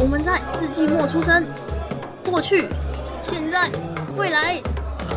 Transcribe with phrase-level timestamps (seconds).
[0.00, 1.44] 我们在世纪末出生，
[2.24, 2.66] 过去、
[3.22, 3.70] 现在、
[4.16, 4.58] 未来，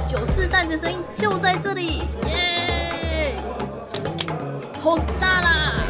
[0.10, 3.38] 九四代的声音就在这里，耶！
[4.82, 5.86] 好大啦！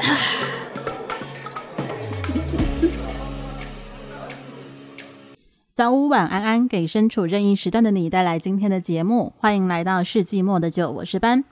[5.74, 9.34] 早午晚安安，给身处任意时段的你带来今天的节目。
[9.38, 11.44] 欢迎来到世纪末的酒，我是班，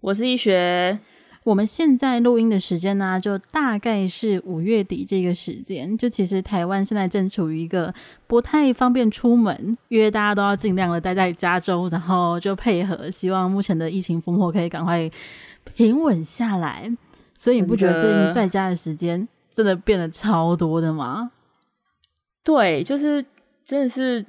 [0.00, 0.98] 我是一学。
[1.48, 5.96] 我们现在录音的时间呢，就大概是五月底这个时间。
[5.96, 7.92] 就其实台湾现在正处于一个
[8.26, 15.10] 不太方便出门，因为大家都要尽量的待在加州，然后就配合，希望目前的疫情风波可以赶快
[15.74, 16.94] 平稳下来。
[17.34, 21.30] 所以你不觉得最近在家的时间真的变得超多的吗？
[22.44, 23.24] 对，就是。
[23.68, 24.24] 真的是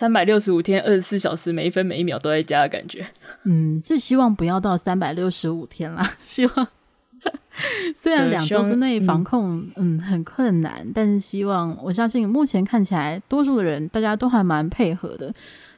[0.00, 3.06] 三百六十五天，二十四小时，每一分每一秒都在家的感觉。
[3.44, 6.12] 嗯，是希望不要到三百六十五天啦。
[6.24, 6.68] 希望
[7.94, 15.30] 虽然两周之内防控嗯，嗯很困难，但是希望我相信目前看起来，多数的人大家都还蛮配合的。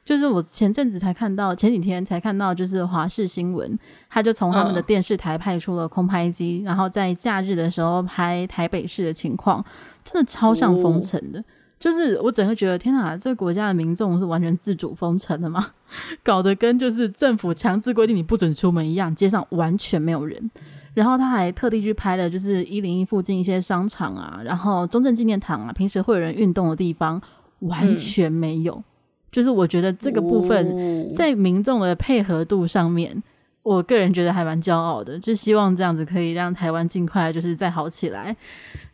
[0.05, 3.77] 就是我前阵子才看到，前几天才看到，就是华视新闻，
[4.09, 9.65] 他就从他们的电视台派出了空拍机，嗯、然后在假日的时候拍台北市的情况，
[10.05, 11.41] 真的超像封城的。
[11.41, 11.45] 哦
[11.83, 15.71] 就是我整个觉得，天哪，这个国家的民众是完全自主封城的吗？
[16.23, 20.49] 搞得跟就是政府强制规定你不准出门一样，街上完全没有人。
[20.95, 27.21] 然后他还特地去拍了，就是一零一附近一些商场啊，然后中正纪念堂啊，平时会有人运动的地方，
[27.59, 28.75] 完全没有。
[28.75, 28.85] 嗯、
[29.33, 33.21] 就是我觉得这个部分在民众的配合度上面，
[33.65, 35.19] 我个人觉得还蛮骄傲的。
[35.19, 38.37] 就希望这样子可以让台湾尽快就是再好起来。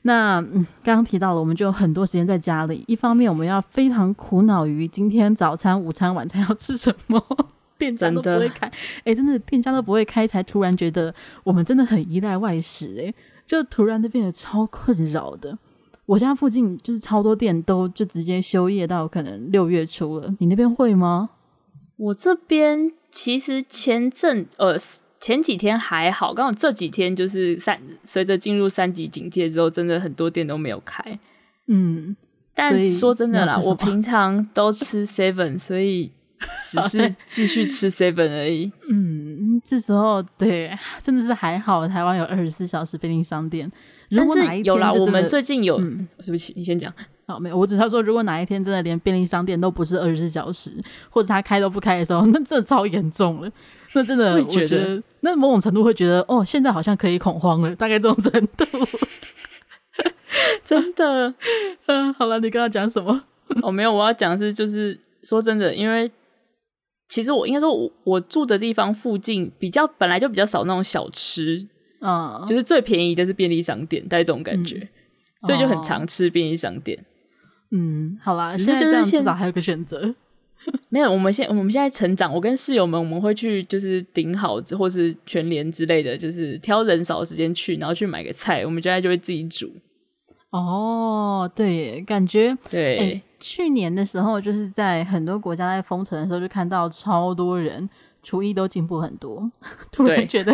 [0.02, 2.84] 那嗯，刚刚提到了，我们就有很多时间在家里。
[2.86, 7.22] 一方面，我们要非常苦恼于今天早餐、午餐、晚餐要吃什么，
[7.77, 8.70] 店家都不会开。
[9.04, 12.94] 哎，真的店家都不会开，才突然觉得我们真的很依赖外食。
[13.04, 13.12] 哎，
[13.44, 15.58] 就突然就变得超困扰的。
[16.06, 20.32] 我家附近就是超多店都就直接休业到可能六月初了。
[20.38, 21.31] 你那边会吗？
[21.97, 24.78] 我这边其实前阵呃。
[25.21, 31.19] 前几天还好，刚好这几天就是三，随着进入三级警戒之后，真的很多店都没有开。
[31.67, 32.17] 嗯，
[32.55, 36.11] 但说真的啦，我平常都吃 seven， 所以
[36.67, 38.71] 只是继续吃 seven 而已。
[38.89, 40.71] 嗯，这时候对，
[41.03, 43.71] 真的是还好，台湾有二十四小时便利商店。
[44.11, 46.93] 如果哪一天有啦，我们最近有，嗯，对不起，你先讲。
[47.27, 50.73] 好，没有，我只是说，如果哪一天真的连便利商店都不是二十四小时，
[51.11, 53.53] 或者他开都不开的时候，那真的超严重了。
[53.94, 58.65] 那真的，我觉得那某种程度会觉得，哦，现在好像可以恐慌了，大概这种程度。
[60.65, 61.34] 真的，
[61.87, 63.25] 嗯，好了，你刚刚讲什么？
[63.62, 66.10] 哦，没有，我要讲的是，就是说真的，因为
[67.09, 71.66] 其实我应该说我，我住的地方附近比较本来就比较少那种小吃，
[72.00, 74.88] 啊、嗯，就是最便宜的是便利商店，带这种感觉，嗯、
[75.47, 77.03] 所以就很常吃便利商店。
[77.70, 80.15] 嗯，好啦，只是就是至少还有个选择。
[80.91, 89.70] 没有，我们现我们现在成长，我跟室友们我们会去就是顶好或是全联之类的，就是挑人少的时间去，然后去买个菜，我们现在就会自己煮。
[90.50, 93.22] 哦，对，感觉对、欸。
[93.38, 97.88] 去年的时候，就是在很多国家在封城的时候，就看到超多人
[98.22, 99.48] 厨艺都进步很多，
[99.92, 100.52] 突然觉得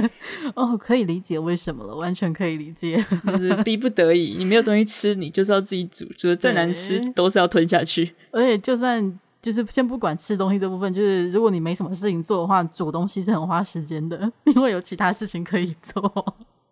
[0.54, 9.18] 哦，可以理解为什么了，完全可以理解， 就是逼不得已，你没有东西吃，你就是要自己煮，就是再难吃都是要吞下去，而且就算。
[9.44, 14.18] 就是先不管吃东西这部分，就是如果你没什么事情做的话，煮东西是很花时间的，
[14.56, 16.02] 因为有其他事情可以做。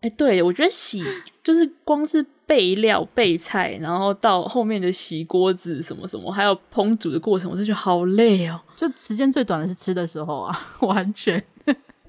[0.00, 1.04] 哎、欸，对，我觉得洗
[1.44, 8.58] 就是光是备料、备菜，然后到后面的洗锅子什么什么，还有烹煮的过程，我就觉得好累哦。
[8.74, 11.44] 就时间最短的是吃的时候啊， 完全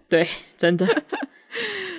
[0.08, 0.26] 对，
[0.56, 0.88] 真的，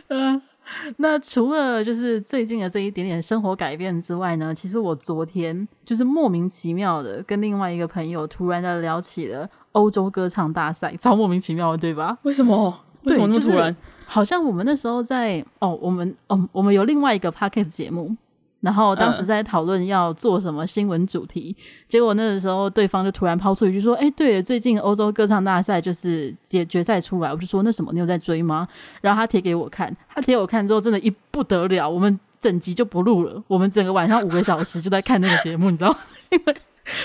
[0.08, 0.41] 嗯。
[0.98, 12.19] 那除了就是最近的这一点点生活改变之外呢，其实我昨天就是莫名其妙的跟另外一个朋友突然的聊起了欧洲歌唱大赛， 超莫名其妙的，对吧？
[12.22, 12.72] 为什么？
[13.04, 13.72] 为什么那么突然？
[13.72, 13.76] 就是、
[14.06, 18.16] 好像我们那时候在哦，我们哦，我们有另外一个 p o c k e t 节目。
[18.65, 28.66] 然后当时在讨论要做什么新闻主题，嗯、结果那个时候对方就突然抛出一句说：“哎，对，最近欧洲歌唱大赛就是决决赛出来。”我就说：“那什么，你有在追吗？”
[29.03, 35.99] 然后他贴给我看，他贴给我看之后，真的，一不得了，我们整集就不录了，我们整个晚上五个小时就在看那个节目，你知道吗？
[36.33, 36.57] 因为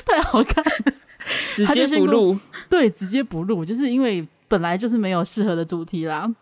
[0.05, 0.93] 太好看了，
[1.53, 2.39] 直接不录，
[2.69, 6.33] 对，直接不录，就是因为本来就是没有适合的主题啦。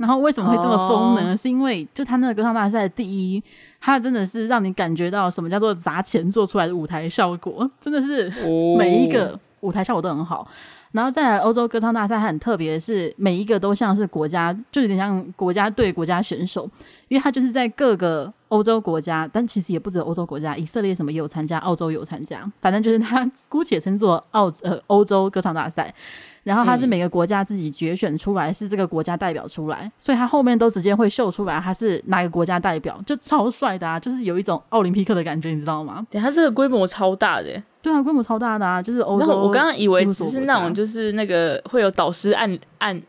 [0.00, 1.38] 然后为什么会这么疯呢？Oh.
[1.38, 3.42] 是因为就他那个歌唱大赛第一，
[3.78, 8.32] 他真的是让你感觉到什么叫做砸钱做出来的舞台效果， 真的是
[8.78, 10.48] 每一个舞台效果都很好。
[10.92, 16.68] 然后再来欧洲歌唱大赛，它很特别的是，每一个都像是国家，就有点像国家队、国家选手，
[17.08, 25.94] 因为他就是在各个欧洲国家，但其实也不止欧洲国家，以色列什么也有参加，澳洲有参加，反正就是他姑且称作澳呃欧洲歌唱大赛。
[26.42, 36.06] 然后它是每个国家自己决选出来，是这个国家代表出来，所以它后面都直接会秀出来，它是哪个国家代表，就超帅的啊，就是有一种奥林匹克的感觉，你知道吗？
[36.10, 39.38] 对，它这个规模超大的，对啊，规模超大的啊，就是欧洲。
[39.38, 43.00] 我刚刚以为只是那种，就是那个会有导师按按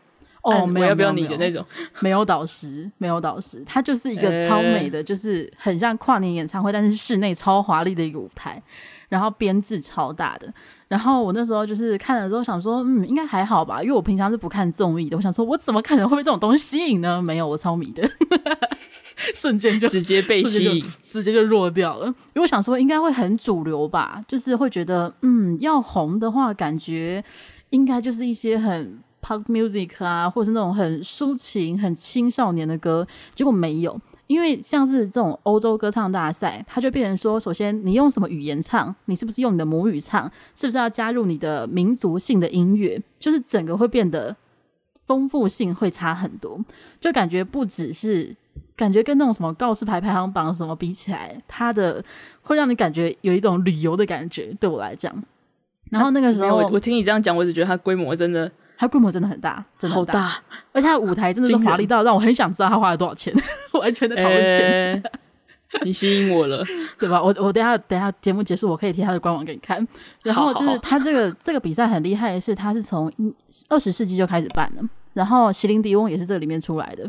[0.42, 1.64] 哦，没有要不要你的那种，
[2.00, 8.60] 没有导师，没有导师，它就是一个超美的，就是很像跨年演唱会，但是室内超华丽的一个舞台，
[9.08, 10.52] 然后编制超大的。
[10.92, 15.16] 然后我那时候就是看了之后想说，嗯，应该还好吧，因为我平常是不看综艺的。
[15.16, 17.22] 我想说，我怎么可能会被这种东西吸引呢？
[17.22, 18.06] 没有，我超迷的，
[19.34, 22.04] 瞬间就直接被吸引，直接就弱掉了。
[22.08, 27.24] 因为我想说，应该会很主流吧，就是会觉得，嗯，要红的话，感觉
[27.70, 33.08] 应该就是一些很 pop music 啊，或者是那种很抒情、很青少年的歌。
[33.34, 33.98] 结果没有。
[34.26, 44.34] 因为像是这种欧洲歌唱大赛，它就变成说，首先你用什么语言唱，你是不是用你的母语唱，是不是要加入你的民族性的音乐，就是整个会变得
[45.04, 46.58] 丰富性会差很多，
[46.98, 48.34] 就感觉不只是
[48.74, 52.02] 感觉跟那种什么告示牌排行榜什么比起来，它的
[52.42, 55.12] 会让你感觉有一种旅游的感觉，对我来讲。
[55.90, 58.50] 然后那个时候，我我听你这样讲，我只觉得它规模真的。
[58.82, 60.28] 它规模真的很大，真的好大，
[60.72, 63.32] 而且它舞台真的是华丽到让我很想知道他花了多少钱，
[63.80, 65.02] 完全的讨论钱、欸。
[65.84, 66.64] 你吸引我了，
[66.98, 67.22] 对吧？
[67.22, 69.86] 我我等下等下节目结束，我可以贴他的官网给你看。
[70.24, 73.10] 然后就是他这个这个比赛很厉害的是，他是从
[73.68, 74.82] 二十世纪就开始办的。
[75.12, 77.08] 然后席琳迪翁也是这里面出来的，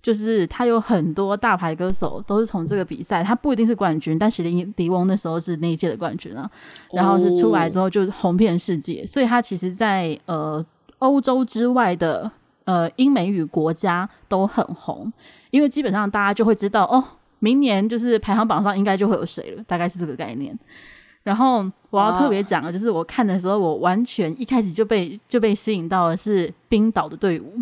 [0.00, 6.50] 就是他有很多大牌歌手都是从这个比赛，他不一定是冠军，但席琳迪翁那时候是那一届的冠军啊。
[6.94, 10.64] 然后是出来之后就红遍世界，所以他其实在呃。
[11.00, 12.30] 欧洲之外的
[12.64, 15.12] 呃英美语国家都很红，
[15.50, 17.04] 因为基本上大家就会知道哦，
[17.40, 20.58] 明年就是排行榜上应该就会有谁了，大概是这个概念。
[21.22, 27.58] 然后我要特别讲的就是我看的时候，我完全一开始就被 就被吸引到的是冰岛的队伍，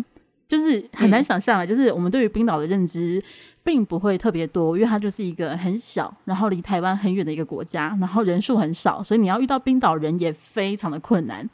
[0.47, 3.21] 就是很难想象啊，就是我们对于冰岛的认知
[3.63, 11.47] 并不会特别多，因为它就是一个很小，然后离台湾很远的一个国家，然后人数很少，所以你要遇到冰岛人也非常的困难。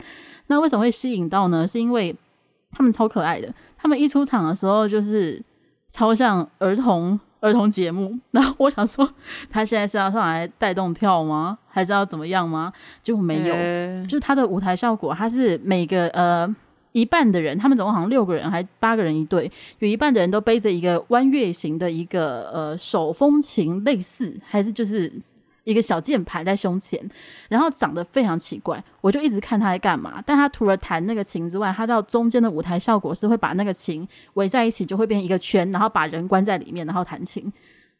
[0.47, 1.67] 那为什么会吸引到呢？
[1.67, 2.15] 是因为
[2.71, 5.41] 他们超可爱的，他们一出场的时候就是
[5.89, 8.13] 超像儿童儿童节目。
[8.31, 9.09] 然后我想说，
[9.49, 11.57] 他现在是要上来带动跳吗？
[11.67, 12.71] 还是要怎么样吗？
[13.01, 16.55] 就没有，欸、就是他的舞台效果，他是每个呃
[16.95, 25.11] 一半的人，他们总共好像六个人还八个人一队，有一半的人都背着一个弯月形的一个呃手风琴，类似还是就是。
[25.65, 27.03] 一个小键盘在胸前，
[27.49, 30.21] 然后长得非常奇怪，我就一直看他在干嘛。
[30.23, 37.51] 但他除了弹那个琴之外，他到中间的舞台效果是会把那个琴围在一起，就会变成一个圈，然后把人关在里面，然后弹琴。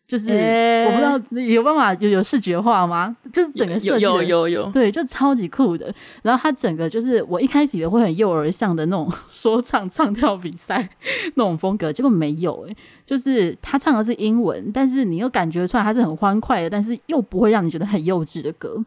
[0.08, 3.16] 就是、欸、我不知道有办法有有视觉化吗？
[3.34, 5.92] 就是整个设计有有有，有对，就超级酷的。
[6.22, 10.88] 然后他整个就是我一开始以为会很幼儿像的那种说唱唱跳比赛
[11.36, 18.84] 那种风格，结果没有诶、欸，就是他唱的是英文，但是你又感觉出来他是很欢快的，但是又不会让你觉得很幼稚的歌。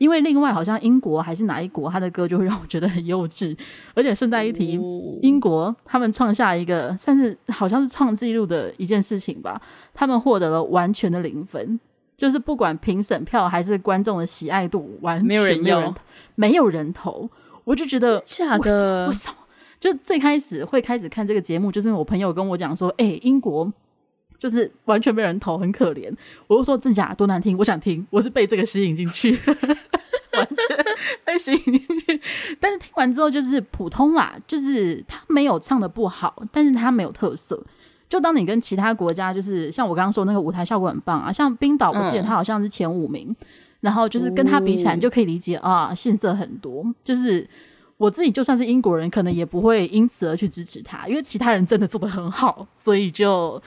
[0.00, 3.54] 因为另外好像英国还是哪一国，他的歌就会让我觉得很幼稚，
[3.94, 9.60] 而且顺带一提，哦、英国他们创下一个算是好像是创纪录的一件事情吧，
[9.92, 11.78] 他们获得了完全的零分，
[12.16, 15.94] 就是不管评审票还是观众的喜爱度，完全没有人要，
[16.34, 17.28] 没有人投，
[17.64, 19.36] 我就觉得假的，为什么？
[19.78, 23.70] 就最开始会开始看这个节目，就是我朋友跟我讲说，哎、欸，英国。
[24.40, 26.10] 就是完全没人投，很可怜。
[26.46, 29.30] 我就说真假多难听，我想听，我是被这个吸引进去，
[30.32, 30.84] 完全
[31.26, 32.20] 被吸引进去。
[32.58, 37.62] 但是听完之后就是普通啦，就是他没有唱的不好，但是他没有特色。
[38.08, 43.46] 就当你跟其他国家，就是像我刚刚说那个舞台效果很棒啊，像冰岛，我记得他好像是前五名，嗯、
[43.80, 46.82] 然后就是跟他比起来，你就可以理解啊，逊色很多。
[47.04, 47.46] 就是
[47.98, 53.62] 我自己就算是英国人，可能也不会因此而去支持他，因为其他人真的做的很好，所以就。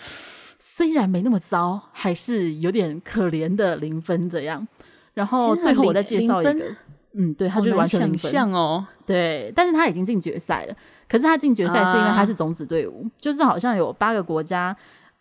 [0.66, 4.66] 虽然没那么糟，还是有点可怜的零分这样。
[5.14, 6.74] 然后最后我再介绍一个，
[7.16, 8.88] 嗯，对，他就完全零分像哦。
[9.06, 10.74] 对，但是他已经进决赛了。
[11.06, 14.74] 可是他进决赛是因为他是种子队伍，啊、就是好像有八个国家。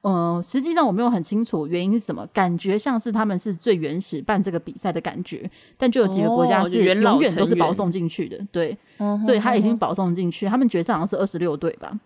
[0.03, 8.39] 嗯、呃，实际上我没有很清楚原因是什么，感觉像是他们是最原始办这个比赛的感觉，但就有几个国家是永远都是保送进去的。
[8.53, 10.47] 对，哦、所以他已经保送进去。
[10.47, 11.99] 他们决赛好像是二十六队吧。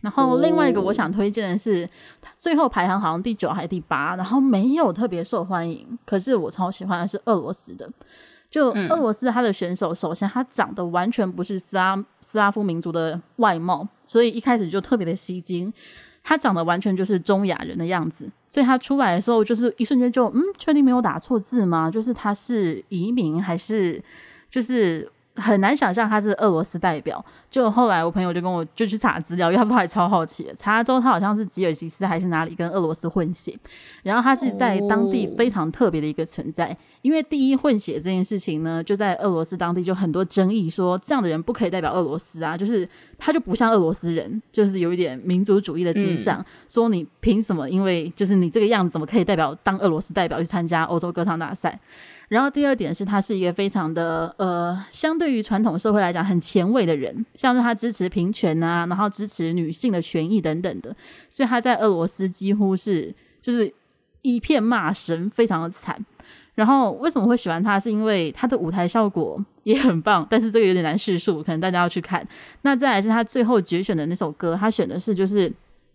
[0.00, 1.88] 然后另外一个我想推荐的是，
[2.20, 5.98] 他最后排行好像第九还是第八，然后没有特别受欢迎。
[6.06, 7.90] 可是我超喜欢的是俄罗斯的，
[8.48, 15.72] 就俄罗斯他的选手，首先他长得完全不是斯拉斯拉夫民族的外貌，所以一开始就特别的吸睛。
[16.22, 21.90] 他长得完全就是中亚人的样子，所以他出来的时候就是一瞬间就嗯，确定没有打错字吗？
[21.90, 24.00] 就是他是移民还是
[24.48, 25.10] 就是？
[25.38, 33.56] 很难想象他是俄罗斯代表，就后来我朋友就跟我就去查资料，因为他说他还超好奇的，查了之后他好像是吉尔吉斯还是哪里跟俄罗斯混血，
[34.02, 47.68] 然后他是在当地非常特别的一个存在，因为第一混血这件事情呢，就在俄罗斯当地就很多争议，说这样的人不可以代表俄罗斯啊， 就是他就不像俄罗斯人，就是有一点民族主义的倾向，说你凭什么？
[47.68, 51.78] 因为就是你这个样子怎么可以代表当俄罗斯代表去参加欧洲歌唱大赛？
[52.28, 60.94] 然后第二点是，他是一个非常的呃，相对于传统社会来讲很前卫的人，像是他支持平权啊，然后支持女性的权益等等的，
[61.30, 63.72] 所以他在俄罗斯几乎是就是
[64.20, 66.04] 一片骂声，非常的惨。
[66.54, 67.80] 然后为什么会喜欢他？
[67.80, 72.26] 是因为他的舞台效果也很棒，但是这个有点难叙述，可能大家要去看。
[72.60, 75.50] 那再来是他最后决选的那首歌，他选的是就是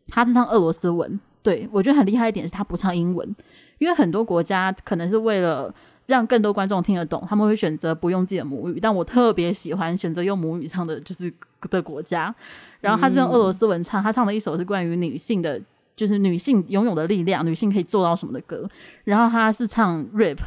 [0.07, 3.35] 他是唱俄罗斯文，对，我觉得很厉害一点是他不唱英文，
[3.77, 5.71] 因为很多国家可能是为了。
[6.05, 8.79] 让更多观众听得懂，他们会选择不用自己的母语。
[8.79, 11.33] 但我特别喜欢选择用母语唱的，就是
[11.69, 12.33] 的国家。
[12.81, 15.61] 然后他是用俄罗斯文唱，他唱的一首是关于女性的，
[15.95, 18.69] 就是女性拥有的力量，女性可以做到什么的歌。
[19.05, 20.39] 然后他是唱 rap，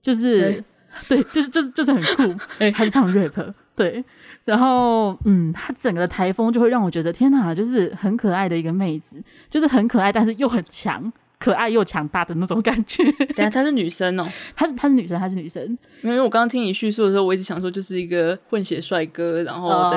[0.00, 0.64] 就是
[1.08, 2.34] 对，就是就是就是很酷。
[2.58, 4.02] 哎，他是唱 rap，对。
[4.46, 11.12] 然后嗯，他整个的台风就会让我觉得天哪，就是很可爱的一个妹子，就是很可爱，但是又很强。
[11.38, 13.04] 可爱又强大的那种感觉。
[13.34, 14.26] 等下，她是女生哦，
[14.56, 15.62] 她是她是女生，她是女生。
[16.02, 19.96] 因为我刚刚听你叙述的时候，我一直想说，就是一个混血帅哥，然后在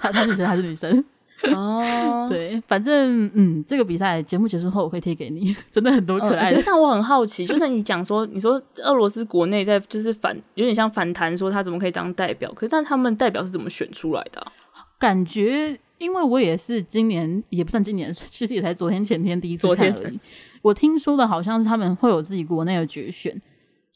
[0.00, 1.04] 她 她是女生，她是女生。
[1.52, 6.56] 哦，对，反正嗯，这个比赛节目结束后我会贴给你，真的很多可爱的。
[6.56, 12.48] 实际上我很好奇，就是你讲说，你说俄罗斯国内在就是反，有点像反弹，说他怎么可以当代表？
[12.52, 14.52] 可是但他们代表是怎么选出来的啊？
[15.00, 15.80] 感觉。
[16.02, 20.18] 因为我也是今年也不算今年， 其实也才昨天前天第一次看而已。
[20.60, 23.40] 我听说的好像是他们会有自己国内的决选，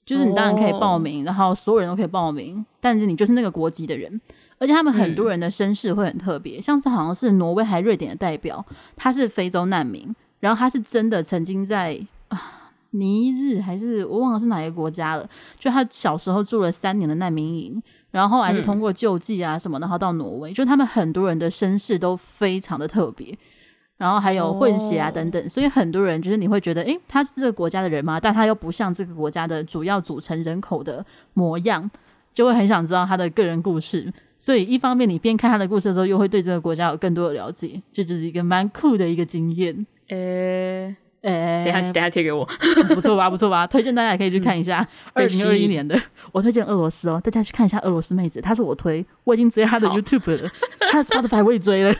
[0.04, 4.20] 就是你当然可以报名，然后所有人都可以报名，但是你就是那个国籍的人。
[4.58, 8.64] 而且他们很多人的身世会很特别，像是好像是挪威还瑞典的代表，
[8.96, 17.82] 他是非洲难民，然后他是真的曾经在啊尼日还是我忘了是哪一个国家了，就他小时候住了三年的难民营。
[18.10, 23.36] 然后后来是通过救济啊什么，然后到挪威，嗯、就他们很多人的身世都非常的特别，
[23.98, 28.18] 然后还有混血啊等等，哦、所以很多人就是你会觉得，诶，他是这个国家的人吗？
[28.18, 31.90] 但他又不像这个国家的主要组成人口的模样，
[32.32, 34.12] 就会很想知道他的个人故事。
[34.38, 39.86] 所以一方面你边看他的故事的时候，又会对这个国家有更多的了解，这就，就是一个蛮酷的一个经验。
[40.08, 40.94] 诶。
[41.22, 42.44] 哎、欸，等下等下贴给我，
[42.94, 43.28] 不错吧？
[43.28, 43.66] 不错吧？
[43.66, 46.00] 推荐大家也可以去看一下二零二一年的。
[46.30, 50.48] 我推荐俄罗斯哦，大家去看一下俄罗斯妹子，她是我推，我已经追她的 YouTube 了，
[50.92, 51.92] 她的 Spotify 我也追了。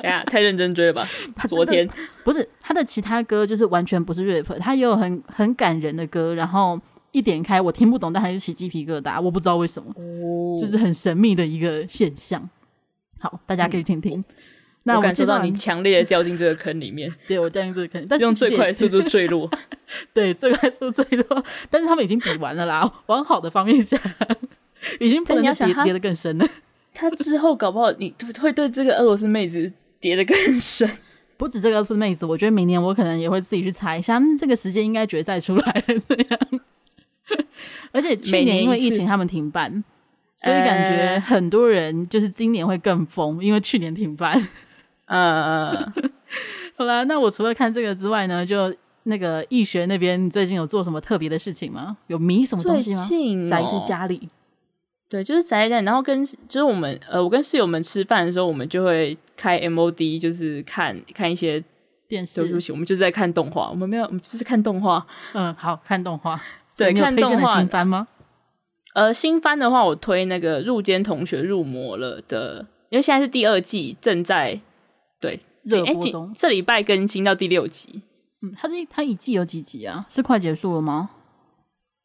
[0.00, 1.08] 等下太认真追了吧？
[1.36, 1.88] 她昨天
[2.24, 6.80] 不是她的其他歌，就是完全不是 rap，她也有很很感人的歌，然后
[7.12, 12.48] 一点开我听不懂，但还是起鸡皮疙瘩，我不知道为什么，哦、就是很神秘的一个现象。
[13.20, 14.18] 好，大家可以听听。
[14.18, 14.24] 嗯
[14.86, 19.50] 那我感受到你强烈的掉进这个坑里面， 对我掉进这个坑，但是用最快的速度坠落，
[20.12, 21.44] 对，最快速度坠落。
[21.70, 23.98] 但是他们已经比完了啦，往好的方面想，
[25.00, 26.46] 已经不能要跌跌得更深了。
[26.92, 30.88] 他之后搞不好你会对这个俄罗斯妹子跌得更深，
[31.38, 36.60] 不止这个俄罗斯妹子，我觉得明年我可能也会自己去猜一下，嗯、这个时间应该决赛出来了这样。
[37.90, 39.82] 而且去年因为疫情他们停办，
[40.36, 44.46] 所以感觉很多人就是今年会更疯，因为去年停办。
[45.14, 45.92] 嗯，
[46.76, 51.96] 好啦，那我除了看这个之外呢，就那个易学那边最近有做什么特别的事情吗？
[52.08, 53.04] 有迷什么东西吗？
[53.06, 54.28] 最近哦、宅在家里，
[55.08, 61.62] 对，就是宅在家里，然后跟就是我们呃，我跟室友们吃饭的时候，我们就会开 MOD，就是看看一些
[62.08, 62.40] 电视。
[62.42, 65.06] 对不起，我们就是在看动画，我们没有，我们只是看动画。
[65.34, 66.40] 嗯，好看动画。
[66.76, 68.08] 对，看动画新番吗？
[68.94, 74.60] 呃，新番的话，我推那个入间同学入魔了的，因为现在是第二季正在。
[75.24, 78.02] 对，热播中，这礼拜更新到第六集。
[78.42, 80.04] 嗯，它这它一季有几集啊？
[80.06, 81.08] 是快结束了吗？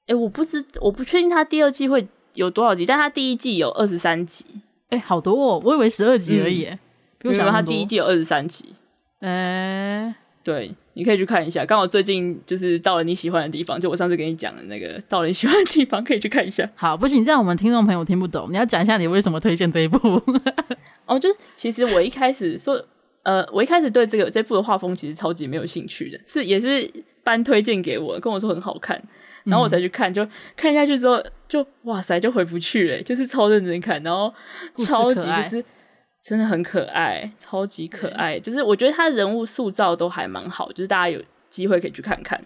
[0.08, 4.46] 哎，我不知，我不确定它第二季会有多少集，但它第一季有二十三集。
[4.88, 6.64] 哎，好多哦，我以为十二集而已。
[6.64, 6.80] 嗯、
[7.18, 8.74] 比我想到它第一季有二十三集。
[9.20, 11.66] 哎，对，你可以去看一下。
[11.66, 16.68] 刚好最近就是到了你喜欢的地方，就我上次跟你讲的那个到了你喜欢的地方，可以去看一下。
[16.76, 18.48] 好，不行，这样我们听众朋友听不懂。
[18.50, 20.24] 你要讲一下你为什么推荐这一部？
[21.06, 22.82] 哦，就其实我一开始说。
[23.24, 26.90] 呃，我一开始对这个这部的画风其实超级没有兴趣的，是也是
[27.24, 29.02] 班推荐给我，跟我说很好看，
[29.44, 34.34] 然后我才去看，就看下去之后就哇塞，就回不去了，就是超认真看，然后
[34.86, 35.64] 超级就是
[36.24, 42.42] 真的很可爱，超级可爱，就是我觉得他人物塑造都还蛮好，就是大家有机会可以去看看，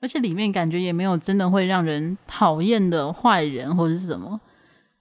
[0.00, 4.40] 而且里面感觉也没有真的会让人讨厌的坏人或者是什么。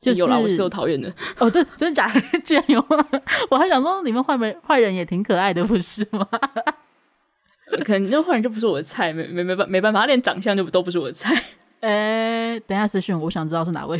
[0.01, 2.19] 就是、有啦，我是有讨厌的 哦，这真的假的？
[2.43, 3.07] 居然有吗？
[3.51, 6.27] 我还想说，里面坏人坏人也挺可爱的，不是吗？
[7.85, 11.33] 可能那坏人就不是我的菜，没没没办没办法，他连长相就都不是我的菜。
[11.81, 13.99] 哎、欸，等一下私讯，我想知道是哪位。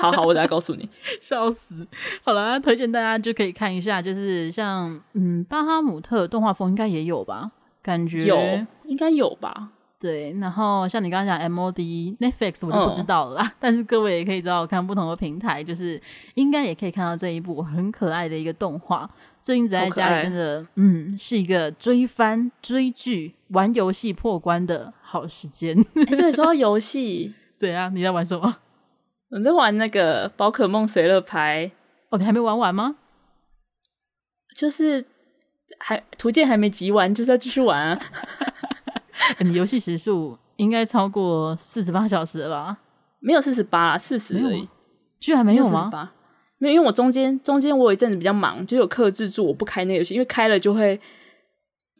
[0.00, 0.88] 好好，我等下告诉你。
[1.20, 1.86] 笑死！
[2.22, 7.50] 好了，推荐大家就可以看一下，就是像嗯，巴哈姆特动画风应该也有吧？
[7.82, 9.70] 感觉有，应该有吧。
[10.06, 16.00] 对，然后像你刚刚讲 MOD Netflix 我就不知道了啦，哦，但是各位也可以找找看不同的平台，就是
[16.34, 19.10] 应该也可以看到这一部很可爱的一个动画。
[19.42, 25.74] 最近宅在家里真的，嗯，是一个追番、追剧、玩游戏破关的好时间。
[26.16, 28.58] 所以说到游戏， 对啊，你在玩什么？
[29.30, 31.72] 我在玩那个宝可梦随乐牌。
[32.10, 32.94] 哦，你还没玩完吗？
[34.56, 35.04] 就是
[35.80, 38.00] 还图鉴还没集完，就是要继续玩啊。
[39.40, 42.78] 你游戏时数应该超过四十八小时了吧？
[43.20, 44.68] 没有四十八，四十而已。
[45.18, 45.90] 居然没有吗？
[46.58, 51.00] 没有，因为我中间中间我有一阵子比较忙，就有克制住我不开那个游戏，因为开了就会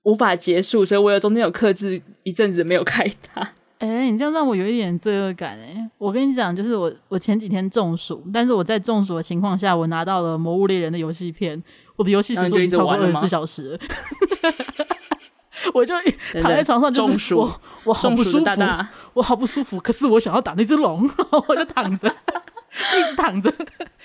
[0.04, 3.40] 无法结束，所以我有中间有克制一阵子没有开它。
[3.78, 5.90] 哎、欸，你这样让我有一点罪恶感哎、欸！
[5.99, 11.62] 我跟你讲，就是我我前几天中暑，但是我在中暑的情况下，我拿到了《魔物猎人》的游戏片，
[11.96, 13.78] 我的游戏时数已经超过二十四小时了。
[15.75, 15.94] 我就
[16.40, 18.50] 躺在床上，就是我我好不舒服，
[19.14, 19.78] 我好不舒服。
[19.80, 21.08] 可是我想要打那只龙，
[21.49, 23.52] 我就躺着，一直躺着，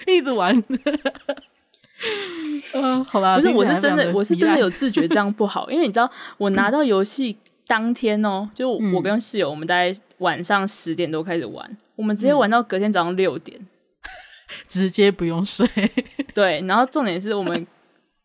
[0.07, 0.55] 一直玩。
[2.73, 7.37] 嗯，好吧，不是，我是真的，我是真的有自觉这样不好，因为你知道， 我拿到游戏
[7.67, 13.59] 当天哦、喔，就我跟室友，我们大概晚上十点多开始玩，我们直接玩到隔天早上六点，
[14.67, 15.67] 直接不用睡。
[16.33, 17.67] 对，然后重点是我们。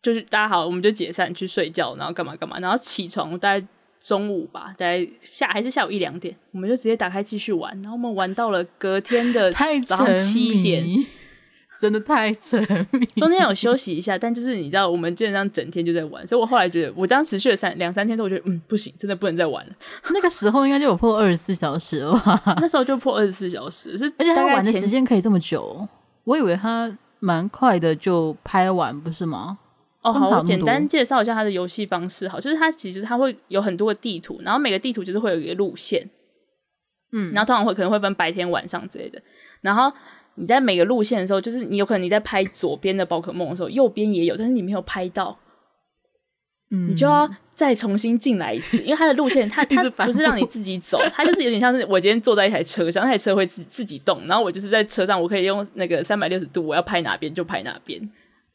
[0.01, 3.67] 就是大家好，我们就解散去睡觉，然后干嘛干嘛，然后起床大概
[3.99, 9.51] 中午吧，大概下还是下午一两点，我们就直接打开继续玩，然后我们玩到了隔天的
[9.83, 10.85] 早上七点，
[11.79, 12.59] 真的太沉
[12.91, 13.05] 迷。
[13.17, 19.73] 中间有休息一下，但就是你知道，我们基本上整天就在玩，所以我后来觉得，我这样持续了三两三天之后，我觉得嗯不行，真的不能再玩了。
[20.13, 22.41] 那个时候应该就有破二十四小时了吧？
[22.61, 25.87] 那时候就破二十四小时，是而且他玩的时间可以这么久，
[26.23, 29.57] 我以为他蛮快的就拍完，不是吗？
[30.07, 32.27] 哦，好，我简单介绍一下它的游戏方式。
[32.27, 36.09] 好，就是它其实它会有很多个地图，然后每个地图就是会有一个路线，
[37.11, 39.21] 嗯，然后通常会可能会分白天、晚上之类的。
[39.61, 39.91] 然后
[40.35, 45.37] 你在每个路线的时候，就是你有可能你在拍左边的宝可梦的时候，右边也有，但是你没有拍到，
[46.71, 57.99] 嗯，你就要再重新进来一次，因为它的路线它 它不是让你自己走，它就是有点像是我今天坐在一台车上，那台车会自自己动，然后我就是在车上，我可以用那个三百六十度，我要拍哪边就拍哪边。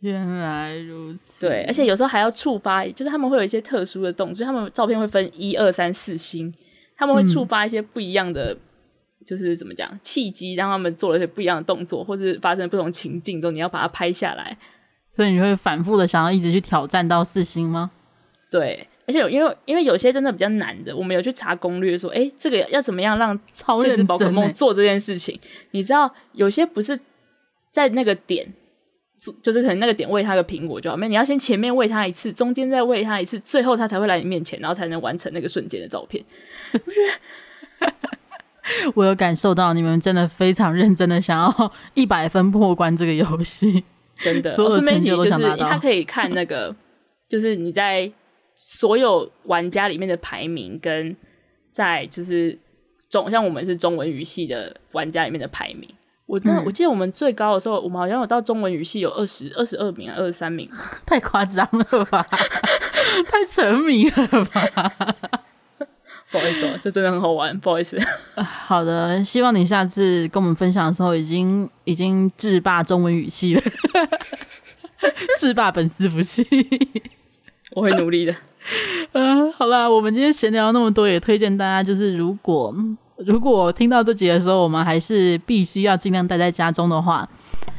[0.02, 6.52] 原来如此，对，而且有时候还要触发，就是他们会有一些特殊的动作，他们照片会分一二三四星，
[6.96, 8.58] 他们会触发一些不一样的，嗯、
[9.24, 14.56] 就是怎么讲契机，让他们做了一些不一样的动作，或是发生不同情境之后，你要把它拍下来。
[15.12, 17.92] 所以你会反复的想要一直去挑战到四星吗？
[18.50, 23.38] 对，而且有因为因为有些真的比较难的，我们有去查攻略说，哎、欸，这个要怎么样让
[23.84, 25.38] 这只宝可梦做这件事情？
[25.70, 26.98] 你知道，有些不是
[27.70, 28.52] 在那个点。
[29.40, 36.24] 就是可能那个点喂他个苹果就好，没你要先前面喂他一次，中间再喂他一次，最后他才会来你面前，然后才能完成那个瞬间的照片，
[36.70, 36.98] 是不是？
[38.94, 43.84] 我有感受到你们真的非常认真的想要 一百分破关这个游戏，
[44.18, 44.50] 真的。
[44.54, 45.68] 所有成就都想拿到。
[45.68, 46.74] 他可以看那个，
[47.28, 48.10] 就是你在
[48.54, 51.16] 所有玩家里面的排名，跟
[51.72, 52.58] 在就是
[53.08, 55.88] 中像我们是中文语系的玩家里面的排名。
[56.32, 60.66] 我真的，我记得我们最高的时候，我们好像有到中文语系有二十二十二名啊，二十三名，
[61.04, 62.26] 太夸张了吧？
[63.28, 64.94] 太沉迷了吧？
[66.32, 67.98] 不好意思哦，这真的很好玩，不好意思。
[68.66, 73.62] 好的，希望你下次跟我们分享的时候，已经已经制霸中文语系了，
[75.38, 76.46] 制霸本伺服器，
[77.72, 78.34] 我会努力的。
[79.12, 82.74] 嗯，好啦，我们今天闲聊那么多，也推荐大家，就是如果。
[83.26, 87.28] 如果听到这集的时候，我们还是必须要尽量待在家中的话，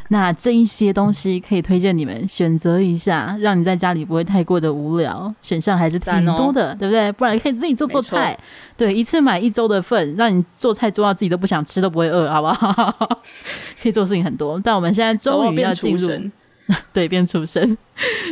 [0.10, 5.34] 那这一些东西可以推荐你们选择一下，让你在家里不会太过的无聊。
[5.42, 7.12] 选项还是挺多的，哦、对不对？
[7.14, 8.38] 不然可以自己做做菜，
[8.78, 13.22] 对，一次买一周的份，让你做菜做到自己都不想吃，都不会饿，好不好？
[13.82, 14.60] 可以做事情很多。
[14.64, 16.10] 但我们现在终于要进入，
[16.94, 17.78] 对，变厨神。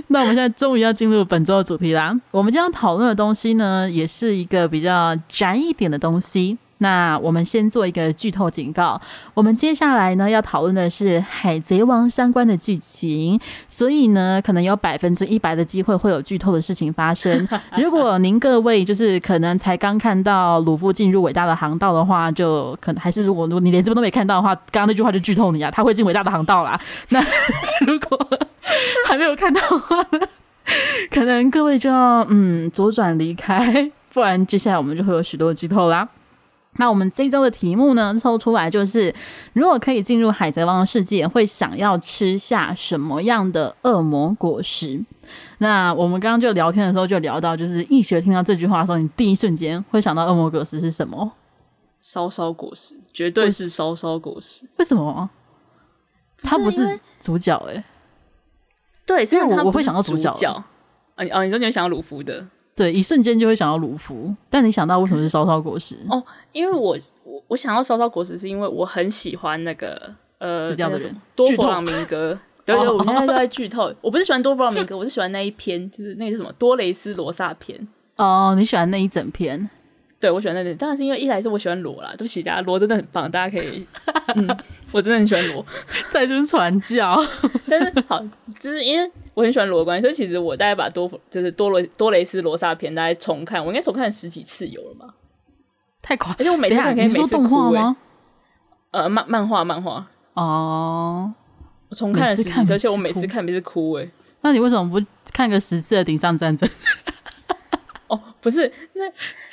[0.08, 2.16] 那我们现在终于要进入本周的主题啦。
[2.32, 6.58] 我们今天讨论的东西呢，也是一个比较宅一点的东西。
[6.82, 9.00] 那我们先做一个剧透警告，
[9.36, 17.48] 我们接下来呢要讨论的是《海贼王》相关的剧情，所以呢可能有百分之一百的机会会有剧透的事情发生。
[17.78, 26.80] 如果您各位就是可能才刚看到鲁夫进入伟大的航道的话，就可能还是如果如果你连这都没看到的话，刚刚那句话就剧透你啊，他会进伟大的航道啦。
[27.10, 27.24] 那
[27.86, 28.28] 如果
[29.08, 30.28] 还没有看到的话呢，
[31.12, 36.10] 可能各位就要嗯左转离开，不然接下来我们就会有许多的剧透啦。
[36.78, 39.14] 那我们这周的题目呢，抽出来就是：
[39.54, 45.04] 如果可以进入海贼王的世界，会想要吃下什么样的恶魔果实？
[45.58, 51.34] 那我们刚刚就聊天的时候就聊到，就是易学听到这句话的时候，你第一瞬间会想到恶魔果实是什么？
[52.00, 54.66] 烧烧果实，绝对是烧烧果实。
[54.78, 55.30] 为什么？
[56.42, 57.84] 他不是主角哎、欸。
[59.06, 60.32] 对，所以我我会想到主角。
[61.16, 62.48] 啊，啊，你说你想要鲁夫的。
[62.76, 65.98] 对，一瞬间就会想到鲁夫，但你想到为什么是烧烧果实？
[66.10, 72.38] 哦，因为我我我想要烧烧果实，是因为我很喜欢那个呃死掉的人多弗朗明哥。
[72.64, 73.92] 对对，我们现在都在剧透。
[74.02, 77.88] 我不是喜欢多弗朗明哥，我是喜欢那一篇，就是那个是什么多雷斯罗萨篇。
[78.16, 79.70] 哦，你喜欢那一整篇？
[80.20, 83.86] 对，我喜欢那点，当然是因为一来是我喜欢罗啦，对不起大家，罗真的很棒，大家可以，
[84.36, 84.58] 嗯，
[84.92, 85.66] 我真的很喜欢罗，
[86.12, 87.20] 在这边传教。
[87.68, 88.24] 但是好，
[88.60, 95.14] 就是因为我很喜欢罗的关，所以其实我大概把多就是多罗多雷斯罗萨片大概重看，我应该重看了十几次有了吧？
[96.02, 97.96] 太快，而且我每次看可以每次哭哎、欸。
[98.92, 101.34] 呃，漫漫画漫画哦，
[101.90, 104.12] 我重看了十几次，而且我每次看每次哭哎、欸。
[104.42, 106.70] 那你为什么不看个十次的顶上战争？
[108.08, 109.06] 哦，不是，那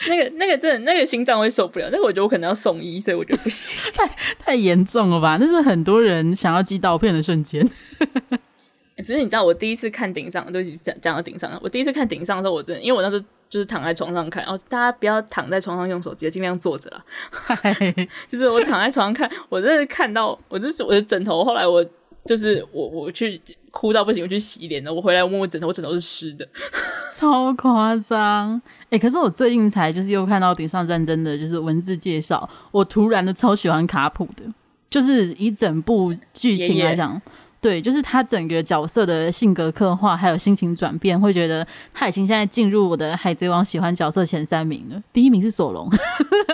[0.09, 5.37] 那个那个真的那个心脏会受不了，那个我觉得我可能要送医，所以我觉得不行， 太太严重了吧？
[5.39, 7.71] 那是很多人想要寄刀片的瞬间。
[8.99, 11.59] 欸、不是，你知道我第一次看顶上，都讲讲到顶上了。
[11.63, 17.05] 我第一次看顶上的时候，我真的，因为我当时就是躺在床上看，哦，大家不要躺在床上用手机，尽量坐着啦。
[18.29, 21.85] 就是我躺在床上看，我真的看到，我就是我的枕头，后来我
[22.25, 26.47] 就是我我去哭到不行，我去洗脸了，我回来我摸我枕头，我枕头是湿的。
[27.15, 28.99] 超夸张，哎、欸！
[28.99, 34.45] 可是我最近才就是又看到顶上战争的，就是文字介绍，我突然的超喜欢卡普的，
[34.91, 37.21] 就是以整部剧情来讲，
[37.69, 45.87] 对，就是他整个角色的性格刻画还有心情转变，会觉得他已经现在进入我的海贼王喜欢角色前三名了，第一名是索隆，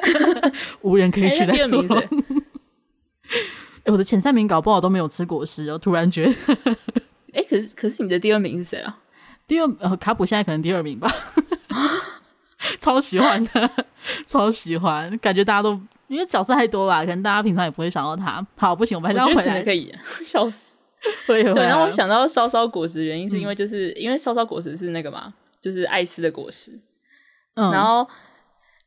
[0.83, 1.96] 无人可以取代索隆。
[1.98, 6.33] 哎、欸，我的前三名搞不好都没有吃果实哦，突然觉得，
[7.33, 8.98] 哎、欸，可是可是你的第二名是谁啊？
[9.46, 11.09] 第二呃，卡普现在可能第二名吧，
[12.81, 13.70] 超喜欢的，
[14.27, 18.44] 超喜欢，感觉大家都因为角色太多吧，可能大家平常也不会想到他。
[18.57, 20.73] 好，不行，我们还是要回来，可以笑死。
[21.27, 26.73] 对，然后我想到烧烧果实的原因是因为就是、嗯、因为烧烧果实是那个嘛，就是艾斯的果实。
[27.55, 28.07] 嗯，然后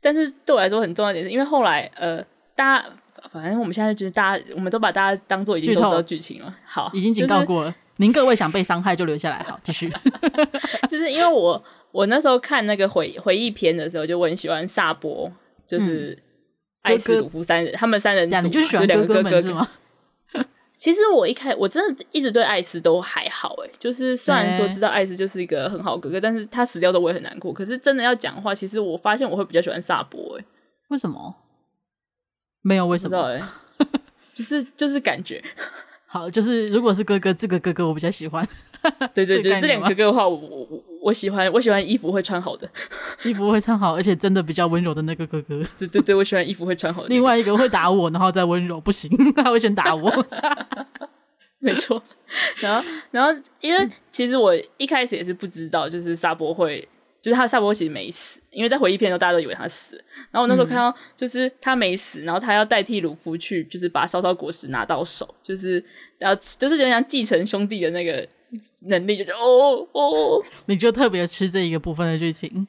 [0.02, 2.22] 但是对我来说很重要一点是因为后来呃，
[2.56, 2.86] 大家
[3.32, 6.56] 反正我们现在就是大家，我们都把大家当做已经都知道剧情了。
[6.66, 7.72] 好，已经警告过了。
[7.72, 9.90] 就是您各位想被伤害就留下来，好，继续。
[10.90, 15.32] 就是因为我我那时候看那个回回忆篇的时候，就我很喜欢萨博，
[15.66, 16.18] 就是
[16.84, 19.68] 艾斯鲁夫三人，他们三人组，你就喜欢两个哥哥是吗？
[20.78, 27.52] 其实我一开我真的一直对艾斯都还好，诶，就是虽然说知道艾斯就是一个很好哥哥，但是他死掉的我也很难过。
[27.52, 30.46] 可是真的要讲话，其实我发现我会比较喜欢萨博，诶，
[30.90, 31.36] 为什么？
[32.62, 33.18] 没有为什么？
[33.24, 33.42] 诶，
[34.36, 35.44] 就是就是感觉。
[36.06, 38.48] 好，就是如果是哥哥，这个哥哥我比较喜欢。
[39.16, 42.70] 对对对，这两个哥哥的话我，我我我喜欢，我喜欢衣服会穿好的，
[43.24, 45.64] 衣服会穿好，而且真的比较温柔的那个哥哥。
[45.80, 47.08] 对对对，我喜欢衣服会穿好的。
[47.08, 50.26] 另外一个会打我，然后再温柔，不行， 他会先打我。
[51.60, 52.04] 没错。
[52.60, 56.86] 然后然后，因为其实我一开始也是不知道，就是萨博会。
[57.20, 60.02] 就是他萨博其实没死，因为在回忆片的时候大家都以为他死。
[60.32, 65.84] 然后我那时候看到就是他没死，然后他要代替鲁夫去，就是把烧烧果实拿到手，就是
[66.20, 68.26] 然后就是有点像继承兄弟的那个
[68.88, 72.68] 能力，就哦哦，你就特别吃这一个部分的剧情。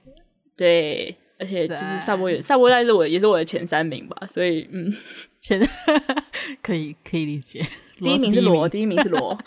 [0.57, 4.93] 对，而且就是萨博也萨博也是我也是我的前三名吧，所以嗯，
[5.38, 5.61] 前
[6.62, 7.64] 可以可以理解。
[8.03, 9.38] 第一名是罗，第一名是罗，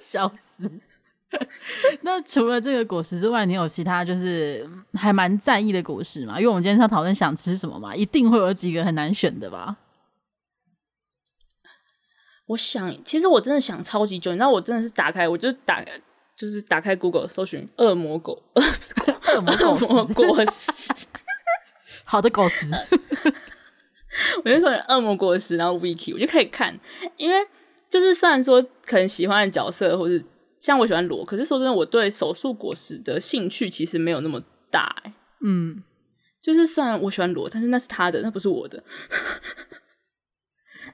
[0.00, 0.70] 笑死。
[2.02, 6.38] 那除了这个果实之外，你有其他就是还蛮在意的果实吗？
[6.38, 9.76] 因为我们今天是要讨论想吃什么嘛，一定会有几个很难选的吧？
[12.46, 15.84] 我想，其实我真的想超级久，你知道，我真的是打开，我就打，
[16.36, 20.92] 就是打开 Google 搜寻恶魔果，恶魔果 果实，
[22.04, 22.66] 好的果实，
[24.44, 26.78] 我就说恶魔果实，然后 Wiki 我就可以看，
[27.16, 27.46] 因为
[27.88, 30.24] 就是虽然说可能喜欢的角色或是。
[30.60, 35.12] 像我喜欢罗，可是说真的，我对手术果实的兴趣其实没有那么大，欸。
[35.44, 35.82] 嗯，
[36.40, 38.82] 就是虽然我喜欢罗，但是那是他的，那不是我的。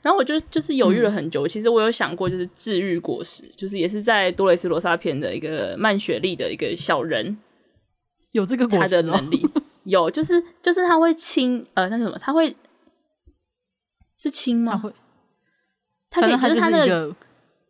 [0.02, 1.46] 然后我就就是犹豫了很久。
[1.46, 7.36] 嗯、其实我有想过，就是治愈果实，就是也是在多雷斯罗萨篇的一个曼雪莉的一个小人，
[8.32, 9.46] 有这个果实、哦、他的能力，
[9.84, 12.18] 有就是就是他会亲呃那是什么？
[12.18, 12.54] 他会
[14.18, 14.72] 是亲吗？
[14.72, 14.92] 他会，
[16.10, 17.16] 他可以就是他那个。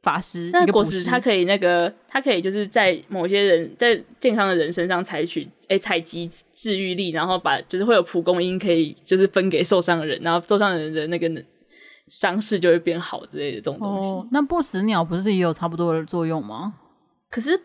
[0.02, 11.28] 法师那个果实，他可以那个，他可以就是在某些人在健康的人身上采取，诶采集治愈力，然后把就是会有蒲公英可以就是分给受伤的人，然后受伤的人的那个
[12.10, 14.08] 伤势就会变好之类的这种东西。
[14.08, 16.66] 哦，那不死鸟不是也有差不多的作用吗？
[17.30, 17.58] 可是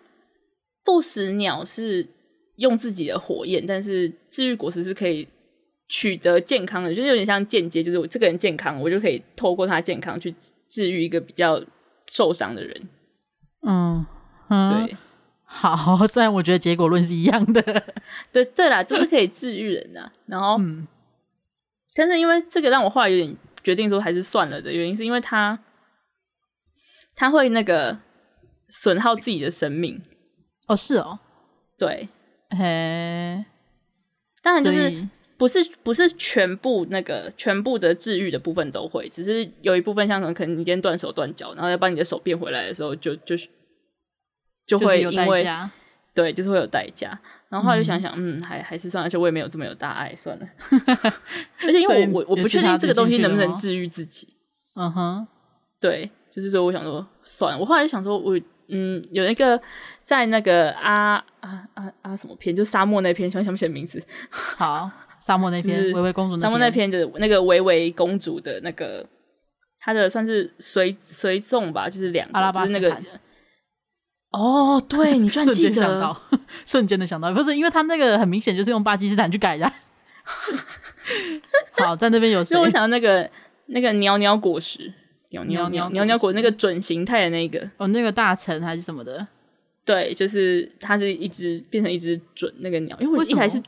[0.85, 2.07] 不死鸟是
[2.55, 5.27] 用自己的火焰，但是治愈果实是可以
[5.89, 10.33] 取得健康的，就是有点像间接，就是我这个人健康，我就可以透过他健康去
[10.69, 11.61] 治愈一个比较。
[12.07, 12.89] 受伤的人，
[13.63, 14.05] 嗯，
[14.51, 14.95] 嗯，对，
[15.43, 17.59] 好，虽然我觉得结果论是一样的，
[18.31, 20.87] 对对啦，就是可以治愈人的，然后，嗯，
[21.95, 25.59] 但是因为这个让我后来有点决定说还是算了的原因，是因为他
[27.15, 27.99] 他会那个
[28.69, 30.01] 损耗自己的生命，
[30.67, 31.19] 哦，是哦，
[31.77, 32.07] 对，
[32.51, 33.43] 嘿，
[34.41, 35.09] 当然就是。
[35.37, 43.49] 不是不是全部那个全部的治愈的部分都会，只是有一部分像什么，可能你今天断手断脚，然后要把你的手变回来的时候，就就是
[44.65, 45.69] 就会因为有代价，
[46.13, 47.19] 对，就是会有代价。
[47.55, 50.45] 然后后来就想想，嗯，嗯还还是算了，而且我也没有这么有大爱，算了。
[51.63, 54.27] 而且因为我我我不确定这个东西能不能治愈自己。
[54.75, 55.25] 嗯哼，
[55.79, 57.57] 对，就是说我想说算了。
[57.57, 58.37] 我后来就想说我
[58.67, 59.57] 嗯有一个
[60.03, 64.03] 在那个啊啊啊啊什么篇，就沙漠那篇，想想不起来名字。
[64.29, 64.91] 好。
[65.21, 69.03] 沙漠那 篇，维维公主那篇，沙漠那篇的那个维维公主的那个，
[69.79, 72.95] 她的算是随随众吧，就是两个，就是那个。
[74.35, 76.21] 哦，对，你居然记得，瞬间想到，
[76.65, 79.71] 瞬间的想到，不是因为他那个很明显就是用巴基斯坦去改的。
[81.77, 82.49] 好，在那边有谁？
[82.55, 83.29] 所以我想那个
[83.67, 84.91] 那个鸟鸟果实，
[85.29, 89.25] 鸟鸟鸟鸟鸟果那个准形态的那个，哦，那个大臣还是什么的？
[89.85, 93.61] 对，就是它是一只变成一只准那个鸟，因为我一开始。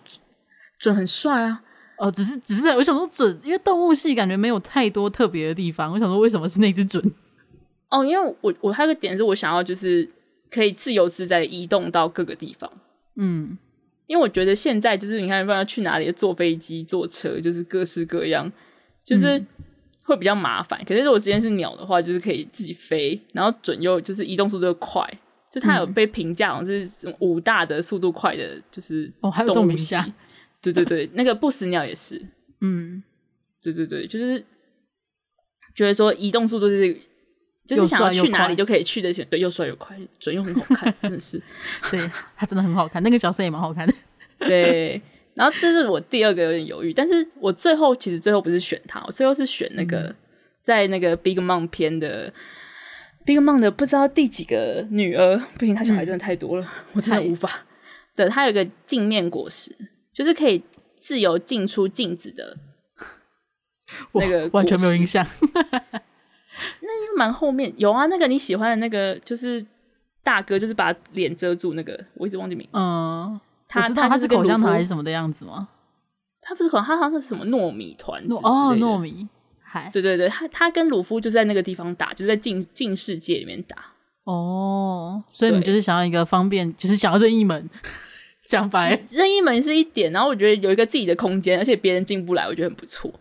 [0.79, 1.59] 准很帅啊！
[1.97, 5.91] 哦，只是只是我想说准，因为动物系感觉没有太多特别的地方。
[5.91, 7.03] 我想说为什么是那只准？
[7.89, 10.07] 哦，因为我我还有个点是我想要就是
[10.49, 12.71] 可以自由自在的移动到各个地方。
[13.15, 13.57] 嗯，
[14.05, 18.51] 因为我觉得现在就是你看不知道去哪里，坐飞机、坐车，就是各式各样，
[19.03, 19.43] 就是
[20.03, 20.79] 会比较麻烦。
[20.81, 25.03] 嗯、可是如果之前是鸟的话，就是可以自己飞，然后准又就是移动速度又快，
[25.51, 30.13] 就它有被评价好像是五大的速度快的，就是哦，还有这种评价。
[30.61, 32.21] 对对对，那个不死鸟也是，
[32.61, 33.01] 嗯，
[33.61, 34.43] 对对对，就是
[35.75, 36.99] 觉得说移动速度就是
[37.67, 41.41] 就是想要去哪里就可以去的，对，又帅又快，准又很好看，真的是，
[41.91, 41.99] 对，
[42.35, 43.93] 他真的很好看，那个角色也蛮好看的，
[44.47, 45.01] 对。
[45.33, 50.15] 然后这是我第二个有点犹豫，但是我最后其实最后不是选他，我最后是选那个、嗯、
[50.63, 52.33] 在那个 Big Mom 片的
[53.23, 57.65] Big Mom 的不知道第几个女儿，不行，他小孩真的太多了，嗯、我真的无法。
[58.15, 59.75] 对，他有个镜面果实。
[60.11, 60.63] 就是可以
[60.99, 62.57] 自由进出镜子的，
[64.13, 65.23] 那个完全没有印象。
[66.81, 69.63] 那因为蛮后面有啊，那个你喜欢的那个就是
[70.23, 72.71] 大哥，就是把脸遮住那个，我一直忘记名字。
[72.73, 75.67] 嗯，他知道他是口香糖还是什么的样子吗？
[76.41, 79.27] 他不是口他好像是什么糯米团子哦，糯米。
[79.61, 83.75] 嗨，对对对，他他跟鲁夫就是在那个地方打，就是在近近世界里面打。
[84.23, 87.69] 哦，所以你就是想要一个方便，就是想要任意门。
[88.45, 93.11] 讲白，任意门是一点，然后我觉得有一个自己的空间，而且别人进不来，我觉得很不错。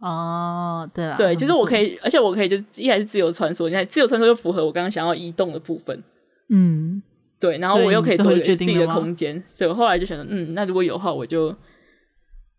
[0.00, 6.02] 哦，对啊，对，就是我可以，而且我可以就是一来是自由穿梭，你看自由穿梭就符合我刚刚想要移动的部分。
[6.48, 7.02] 嗯，
[7.38, 11.54] 对，然后我又可以多一个自己的空间，所以我后来就选择，嗯，那如果有的话，我就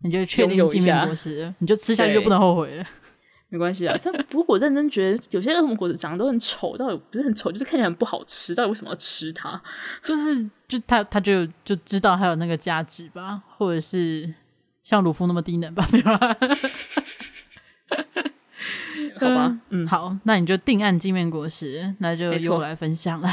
[0.03, 2.85] 你就确定镜面果实，你就吃下去就不能后悔了。
[3.49, 8.55] 没关系啊，像不过我认真觉得有些恶魔果实长得都很丑，到底不是很丑，就是看起来很不好吃。
[8.55, 9.61] 到底为什么要吃它？
[10.01, 14.33] 就是就他他就就知道它有那个价值吧，或者是
[14.83, 15.85] 像鲁夫那么低能吧？
[15.91, 16.37] 没有啦，
[19.29, 23.29] 好吧，嗯，好，那你就定案镜面果实，那就由我来分享了。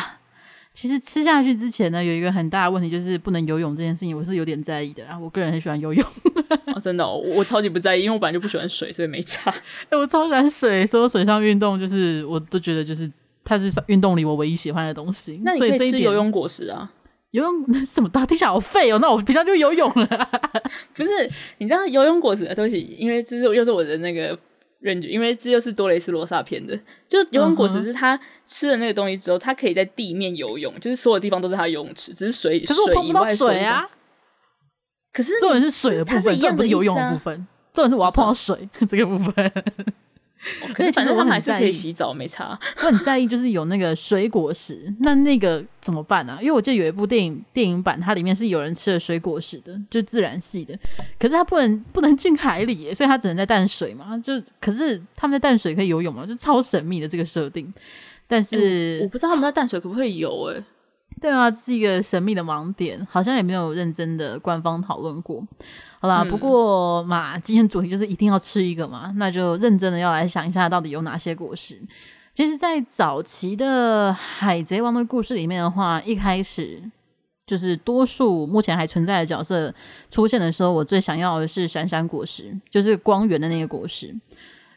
[0.73, 5.25] 其实吃下去之前呢，有一个很大的问题，就是不能游泳这件事情，我是有点在意的然后。
[5.25, 6.07] 我个人很喜欢游泳，
[6.73, 9.53] 哦、真的、哦，我超级不在意，因为我本来就不喜欢水，所以没差。
[9.91, 13.11] 哎，我超喜欢水，所有水上运动就是我都觉得就是
[13.43, 15.41] 它是运动里我唯一喜欢的东西。
[15.43, 16.93] 那你可以吃游泳果实啊？
[17.33, 18.25] 游泳那 什么大？
[18.25, 19.01] 听起来好废哦。
[19.03, 20.07] 那我平常就游泳了。
[20.95, 21.11] 不是，
[21.59, 24.39] 你知道游泳果实的东西，因为这是又是我的那个。
[24.81, 33.85] 因为这就是多雷斯罗萨篇的，就游泳果实是他吃了那个东西之后，他可以在地面游泳，就是所有地方都是他游泳池，只是水，可是我碰不到水啊。
[35.13, 37.47] 可是重点是水的部分，这不是游泳的部分。
[37.73, 39.53] 重点是我要碰到水 这个部分。
[40.73, 42.59] 可是反正他们还是可以洗澡，没差。
[42.79, 46.39] 我很在意，就是有那个水果石，那那个怎么办啊？
[46.41, 50.79] 因为我记得有一部电影电影版，它里面是有人吃了水果石的，就自然系的。
[51.19, 54.17] 可是它不能不能进海里，所以它只能在淡水嘛。
[54.19, 56.25] 就可是他们在淡水可以游泳嘛？
[56.25, 57.73] 就超神秘的这个设定。
[58.27, 60.65] 但是、欸、我不知道他们在淡水可不可以游哎、欸。
[61.21, 65.43] 对啊，这是一个神秘的盲点，好像也没有认真的官方讨论过。
[66.01, 71.81] 好啦，嗯、不过嘛，今天主题就是一定要吃一个嘛，那就认真的要来想一下，到底有哪些果实。
[72.35, 76.81] 其实，在早期的《海贼王》的故事里面的话，一开始
[77.45, 79.75] 就是多数目前还存在的角色
[80.09, 84.15] 出现的时候，我最想要的是闪闪果实，就是光源的那个果实。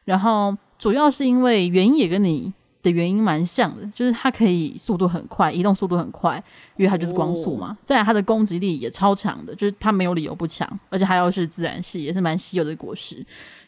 [0.06, 2.52] 然后主要是因为原野跟你
[2.84, 6.42] 的原因蛮像的，就是它可以速度很快，移动速度很快，
[6.78, 7.68] 因为它就是光速嘛。
[7.68, 13.18] 哦、再来，它的攻击力也超强的，就是它没有理由不强，而且它又是自然系，也是蛮稀有的果实。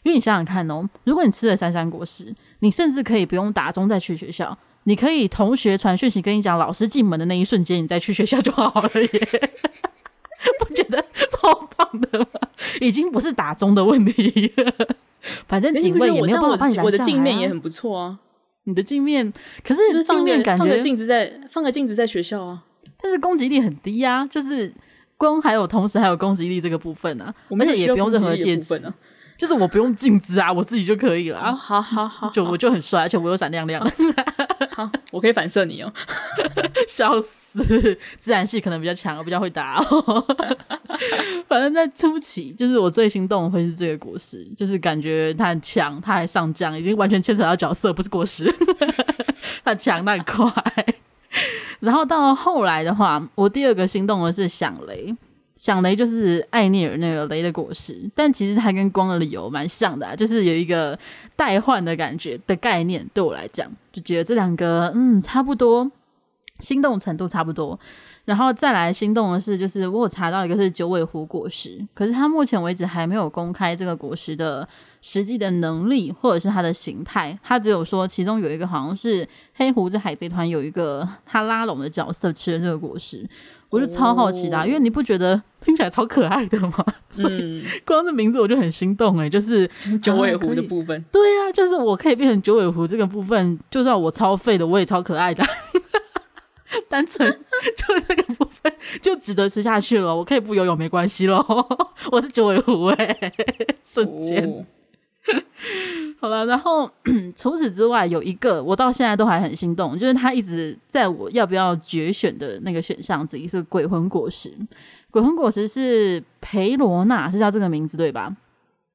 [0.02, 9.08] 因为你想想看哦，如果你吃了三山果实，你甚至可以不用打钟再去学校，你可以同学传讯息跟你讲老师进门的那一瞬间，你再去学校就好了耶，
[10.58, 11.00] 不觉得
[11.30, 12.26] 超棒的吗？
[12.80, 14.74] 已经不是打钟的问题了，
[15.46, 18.18] 反正警卫也没有办法帮你我的镜面也很不错啊。
[18.64, 22.64] 你的镜面，可是镜面感觉放个镜子在放个镜子在学校啊，
[23.00, 24.72] 但是攻击力很低啊，就是
[25.16, 28.94] 光还有同时还有攻击力这个部分啊，而且也不用任何戒指啊。
[29.36, 31.52] 就是我不用镜子啊，我自己就可以了啊。
[31.52, 33.90] 好好好，就我就很帅，而且我又闪亮亮的。
[34.74, 35.92] 好，我可以反射你哦，
[36.88, 37.62] 笑死！
[38.18, 40.26] 自然系可能比较强，我比较会打哦。
[41.46, 48.52] 反正在初期，就是我最心动的会是这个果实，就是感觉它很强，它还上将，已经完全牵扯到角色，不是果实。
[49.62, 50.52] 它强，它很快。
[51.78, 55.14] 然后到后来的话，我第二个心动的是响雷。
[55.64, 60.98] 响雷就是艾涅尔那个雷的果实，但其实它跟光的理由蛮像的，啊，就是有一个
[61.36, 63.02] 代换的感觉的概念。
[63.14, 65.90] 对我来讲，就觉得这两个嗯差不多，
[66.60, 67.80] 心动程度差不多。
[68.26, 74.68] 然后再来心动的是，就是我有查到一个是九尾狐果实，可是它目前为止还没有公开这个果实的
[75.06, 83.28] 实际的能力或者是它的形态，他只有说其中有一个好像是黑胡子海贼团有一个他拉拢的角色吃了这个果实。
[83.68, 86.72] 我就超好奇的、因为你不觉得听起来超可爱的吗？
[86.86, 89.68] 嗯、所以光是名字我就很心动哎、欸，就是
[90.00, 91.04] 九尾狐的部分。
[91.12, 95.44] 对呀、啊，就是我可以变成九尾狐这个部分，就算我超废的，我也超可爱的。
[96.88, 97.30] 单纯
[97.76, 100.16] 就这个部分就值得吃下去了。
[100.16, 101.44] 我可以不游泳没关系喽，
[102.10, 103.32] 我是九尾狐哎、欸，
[103.84, 104.48] 瞬间。
[104.48, 104.64] 哦
[106.20, 106.90] 好了，然后
[107.36, 114.52] 除此之外，有一个我到现在都还很心动，就是他一直在我要不要决选的那个选项之一是鬼魂果实。
[115.10, 118.34] 鬼魂果实是裴罗娜，是叫这个名字对吧？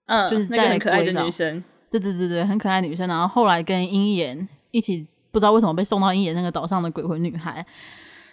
[0.06, 3.08] 嗯，就是在那个很可爱的女生，对对对对，很可爱的女生。
[3.08, 7.66] 然后后来跟鹰眼一起，不知道为什么被送到鹰眼那个岛上的鬼魂女孩。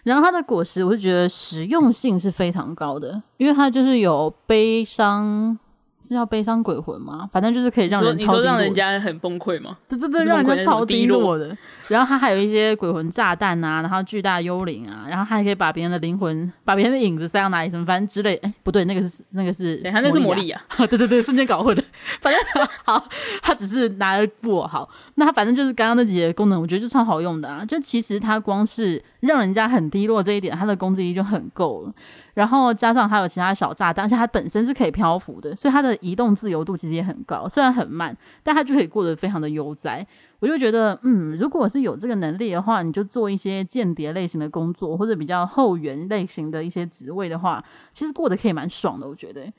[0.02, 5.59] 然后它的果实，我是觉得实用性是非常高的，因为它就是有悲伤。
[6.06, 7.28] 是叫悲伤鬼魂吗？
[7.32, 9.76] 反正就是可以让人超低落，你说让人家很崩溃吗？
[9.88, 11.56] 对对对，让人家超低落的。
[11.88, 18.36] 然后他还有一些鬼魂炸弹啊，然后巨大幽灵啊，然后他还可以把别人的灵魂、把别人的影子塞到哪里什么，反正之类。
[18.36, 20.62] 哎，不对，那个是那个是，对，它那是魔力啊。
[20.88, 21.82] 对对对，瞬间搞混了。
[22.20, 23.04] 反正好，
[23.42, 24.88] 他只是拿了布好。
[25.16, 27.64] 那他反正就是刚刚那几个功能，我觉得就超好用的啊。
[27.64, 31.92] 就其实他光是让人家很低落这一点，他的攻击力就很够了。
[32.37, 37.49] 然后加上还有其他小炸弹，而且它本身是可以漂浮的，所以它的移动自由度其实也很高。
[37.49, 40.07] 虽然很慢，但它就可以过得非常的悠哉。
[40.38, 49.09] 我就觉得，嗯，如果是有这个能力的话，你就做一些间谍类型的工作，或者比较后援类型的一些职位的话，其实过得可以蛮爽的。
[49.09, 49.51] 我觉得，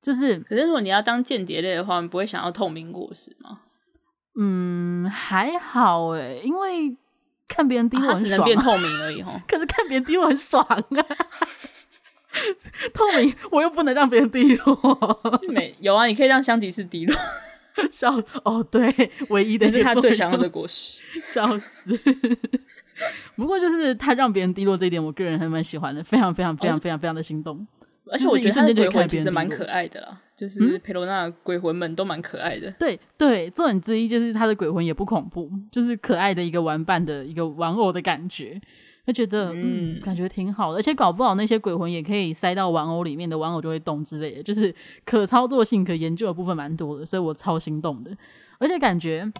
[0.00, 3.62] 就是，可是如果你要当间谍类的话，你不会想要透明果实吗？
[4.38, 6.96] 嗯，还好诶，因为
[7.48, 9.42] 看别人低我很爽，啊，只能变透明而已哈。
[9.48, 10.78] 可是看别人低我很爽啊。
[12.92, 15.20] 透明，我又不能让别人低落。
[15.42, 17.16] 是没有啊，你可以让香吉士低落。
[17.90, 18.88] 笑哦，对，
[19.30, 21.98] 唯一的是他最想要的果实， 笑死。
[23.34, 27.66] 不过就是他让别人低落这一点，我个人还蛮喜欢的，非常非常非常非常非常的心动。
[28.06, 32.70] 而且我觉得他的鬼魂其实蛮可爱的啦，就是佩罗娜鬼魂们都蛮可爱的。
[32.78, 38.60] 对对，重点之一就是他的鬼魂也不恐怖，就是可爱的一个玩伴的一个玩偶的感觉。
[39.06, 44.74] 他觉得嗯，感觉挺好的，而且搞不好那些鬼魂也可以塞到玩偶里面的，玩偶就会动之类的，就是
[45.04, 48.16] 可操作性、可研究的部分蛮多的，所以我超心动的。
[48.58, 49.30] 而且感觉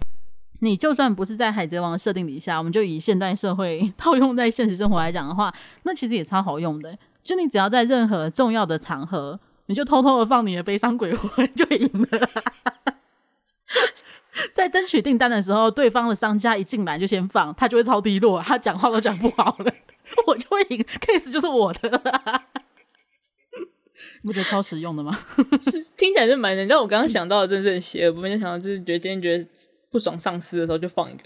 [0.59, 5.53] 你就算不是在海贼王的设定底下，我们就以现代社会 套用在现实生活来讲的话，
[5.83, 6.97] 那其实也超好用的。
[7.23, 12.29] 就你只要在任何重要的场合你就偷偷的放你的悲伤鬼魂 就赢了。
[14.53, 19.73] 在争取订单的时候，对方的商家一进来就先放，他就会超低落，他讲话都讲不好了，
[20.27, 22.01] 我就会赢，case 就是我的了。
[24.21, 25.17] 你不觉得超实用的吗？
[25.61, 26.57] 是听起来是蛮……
[26.57, 29.47] 你知道我刚刚想到的真正邪恶部分，就想到就是觉得今天觉得
[29.91, 31.23] 不爽上司的时候就放一个，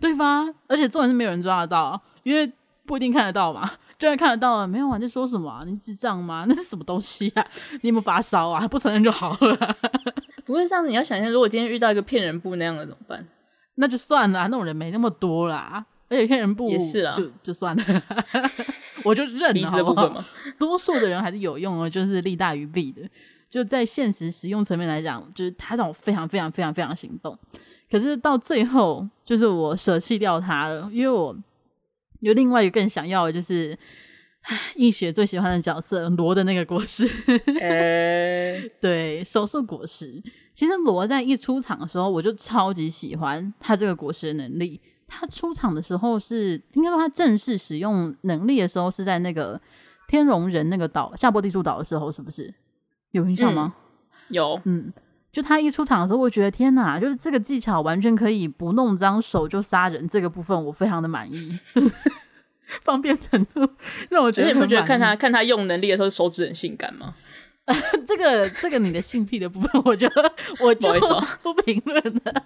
[0.00, 0.46] 对吧？
[0.66, 2.50] 而且重点是没有人抓得到，因为
[2.86, 3.72] 不一定看得到嘛。
[3.98, 4.96] 就算看得到了，没有啊？
[4.96, 5.64] 你在说什么、啊？
[5.66, 6.44] 你智障吗？
[6.48, 7.44] 那是什么东西啊？
[7.82, 8.66] 你有没有发烧啊？
[8.68, 9.76] 不承认就好了。
[10.48, 13.24] 不过这样子，你要想象，如果今天遇到一个骗人部那样的怎么办？
[13.74, 15.84] 那就算了，那种人没那么多啦。
[16.08, 17.84] 而且骗人部也是啊，就就算了，
[19.04, 20.08] 我就认了 好不好。
[20.08, 20.24] 部分，
[20.58, 23.02] 多数的人还是有用的，就是利大于弊的。
[23.50, 27.38] 就在现实实用层面来讲，就是他让我非常非常非常非常行动。
[27.90, 31.36] 可是到最后，就是我舍弃掉他了，因为我。
[32.20, 33.78] 有另外一个更想要的，就是
[34.76, 37.06] 易学最喜欢的角色罗的那个果实。
[37.60, 40.22] 欸、对，手术果实。
[40.54, 44.80] 其实罗在一出场的时候，我就超级喜欢他这个果实的能力。
[45.06, 49.60] 他出场的时候是，应该说他正式使用能力的时候是在那个
[50.06, 52.52] 天龙人那个岛下波地主岛的时候，是不是？
[53.12, 53.74] 有印象吗？
[53.74, 53.82] 嗯、
[54.28, 54.92] 有，嗯。
[55.30, 61.52] 就他一出场的时候，我觉得天哪，就是这个技巧完全可以不弄脏手就杀人，这个部分我非常的满意，
[62.82, 63.68] 方便程度
[64.08, 64.52] 让我觉得。
[64.52, 67.14] 你不觉得看他看他用能力的时候手指很性感吗？
[68.06, 70.90] 这个这个你的性癖的部分，我觉得我就
[71.42, 72.44] 不评论了。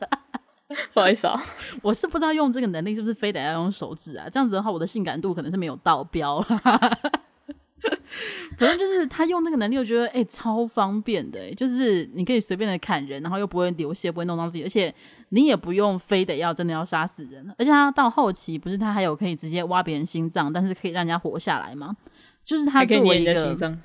[0.93, 1.41] 不好意思啊，
[1.83, 4.27] 我是不知道用这个能力是不是非得要用手指啊？
[4.33, 6.45] 这样子的话，我的性感度可能是没有到标。
[8.59, 14.95] 反正就是他用那个能力，我觉得哎、欸、超方便的、欸，就是你可以随便的砍人，然后又不会流血，不会弄脏自己，而且
[15.31, 17.45] 你也不用非得要真的要杀死人。
[17.59, 21.97] 而且他到后期不是他还有可以直接挖别人心脏，但是可以让人家活下来吗？
[22.45, 23.79] 就是他作为一个心脏，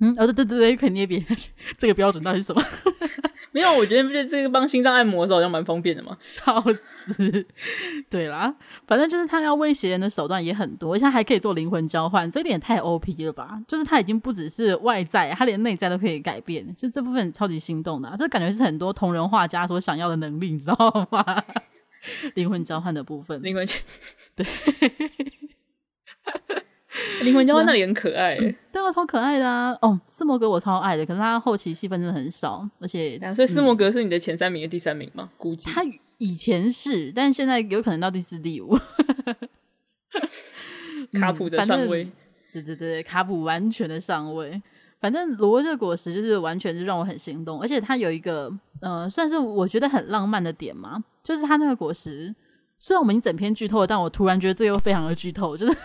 [0.00, 1.26] 嗯，哦对对对对，可以捏别人，
[1.76, 2.62] 这个标准到底是什么？
[3.58, 6.16] 没有，我觉得不是这个帮心脏按摩的时候好像蛮方便的嘛。
[6.22, 7.44] 笑死，
[8.08, 8.54] 对啦，
[8.86, 13.60] 反正就是他要威胁人的手段也很多，而且他还可以做灵魂交换，这一点也太 OP 了吧？
[13.66, 21.42] 就是他已经不只是外在，他连内在都可以改变，就这部分超级心动的、啊，这感觉是很多同人画家所想要的能力，你知道吗？
[22.36, 23.66] 灵魂交换的部分，灵魂
[24.36, 24.46] 对。
[27.22, 29.76] 灵魂交换那里很可爱，欸，对啊，超可爱的啊！
[29.82, 35.30] 哦，斯摩格我超爱的，可是他后期戏份真的很少，而且所以斯摩格是你的前三名的第三名吗？
[35.36, 35.82] 估计他
[36.18, 38.78] 以前是，但现在有可能到第四、第五。
[41.12, 42.10] 卡普的上位，
[42.52, 44.60] 对对对，卡普完全的上位。
[45.00, 52.34] 反正罗这个果实就是完全是让我很心动，而且他有一个呃，算是我觉得很浪漫的点嘛，就是他那个果实。
[52.80, 55.78] 虽然我们已经整篇剧透了，但我突然觉得这又非常的剧透，就是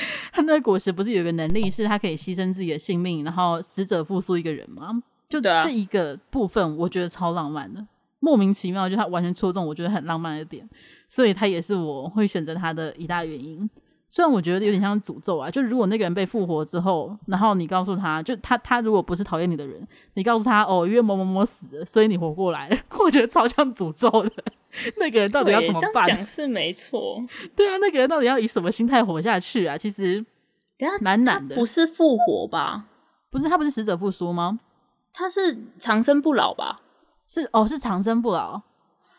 [0.32, 5.02] 他那个果实不是有一个能力，是他可以牺牲自己的性命，然后死者复苏一个人吗？
[5.28, 7.86] 就这一个部分，我觉得超浪漫的，
[8.20, 10.66] 莫名其妙，就他完全戳中我觉得很浪漫的点，
[11.08, 13.68] 所以他也是我会选择他的一大原因。
[14.10, 24.32] 虽然我觉得有点像诅咒啊，就如果那个人被复活之后，然后你告诉他就他他如果不是讨厌你的人，你告诉他哦，因为某某某死了，所以你活过来了， 我觉得超像诅咒的。
[24.98, 26.04] 那个人到底要怎么办？
[26.06, 27.22] 讲是没错，
[27.56, 29.76] 对啊，那个人到底要以什么心态活下去啊？
[29.78, 30.24] 其实
[31.00, 31.54] 蛮难的。
[31.54, 32.86] 不是复活吧？
[33.30, 34.60] 不是，他不是死者复苏吗？
[35.12, 36.80] 他是长生不老吧？
[37.26, 38.62] 是哦，是长生不老。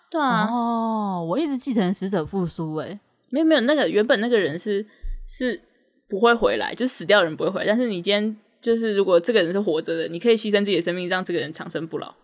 [0.09, 2.99] 对啊，哦，我一直继承死者复苏，诶。
[3.31, 4.85] 没有没有，那个原本那个人是
[5.27, 5.61] 是
[6.07, 7.67] 不会回来，就是死掉的人不会回来。
[7.67, 12.15] 但是你今天就是如果这个人是活着的，你可以牺牲自己的生命，让这个人长生不老。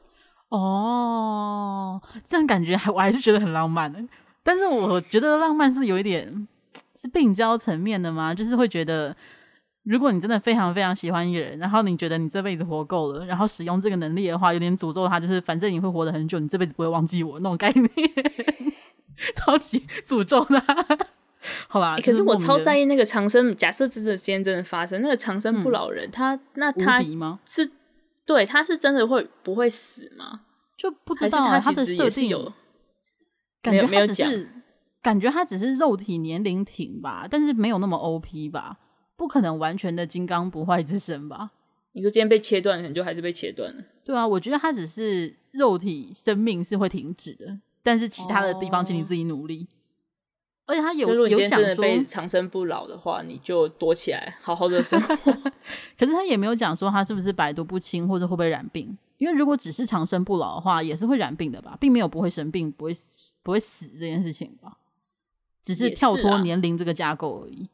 [0.50, 4.00] 哦，这样感觉还我还是觉得很浪漫的。
[4.44, 6.48] 但是我觉得浪漫是有一点
[6.96, 8.34] 是病娇层面的吗？
[8.34, 9.16] 就是会觉得，
[9.84, 17.90] 如果你真的非常非常喜欢一个人，然后你觉得你这辈子活够了，然后使用这个能力的话，有点诅咒他，就是反正你会活得很久，你这辈子不会忘记我那种概念。
[19.34, 20.62] 超级诅咒的，
[21.70, 22.02] 好吧、欸？
[22.02, 23.56] 可是我超在意那个长生。
[23.56, 27.02] 假设真的今天真的发生，那个长生不老人，嗯、他那他
[27.46, 27.72] 是
[28.26, 30.42] 对，他是真的会不会死吗？
[30.78, 32.52] 就不知道他其实也是有
[33.62, 34.50] 感觉，他只是
[35.02, 38.80] 感觉他只是肉体年龄挺吧，但是没有那么 OP 吧？
[39.16, 41.52] 不可能完全的金刚不坏之身吧？
[41.94, 43.84] 你说今天被切断，可能就还是被切断了。
[44.04, 47.60] 对啊，我觉得他只是肉体生命是会停止的。
[47.82, 49.68] 但是其他的地方，请你自己努力。
[49.70, 49.76] 哦、
[50.66, 55.16] 而且他有有讲说，被长生不老的话，你就躲起来，好好的生活。
[55.98, 58.98] 可是他也没有讲说他是不是百毒不侵，或者会不会染病。
[59.18, 62.92] 因为如果只是长生不老的话，也是会染病的吧，并没有不会生病、不会
[63.44, 64.78] 不会死这件事情吧，
[65.62, 67.70] 只是跳脱年龄这个架构而已。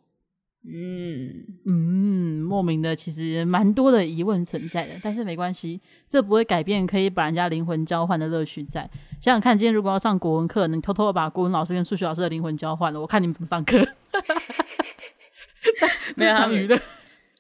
[0.64, 8.82] 嗯嗯，莫名的其实蛮多的疑问存在的，但是没关系，这不会改变可以把人家灵魂交换的乐趣在。
[9.20, 13.78] 想想看，今天如果要上国文课，你偷偷的把国文老师跟数学老师的灵魂交换了，我看你们怎么上课。
[16.16, 16.80] 没有娱乐，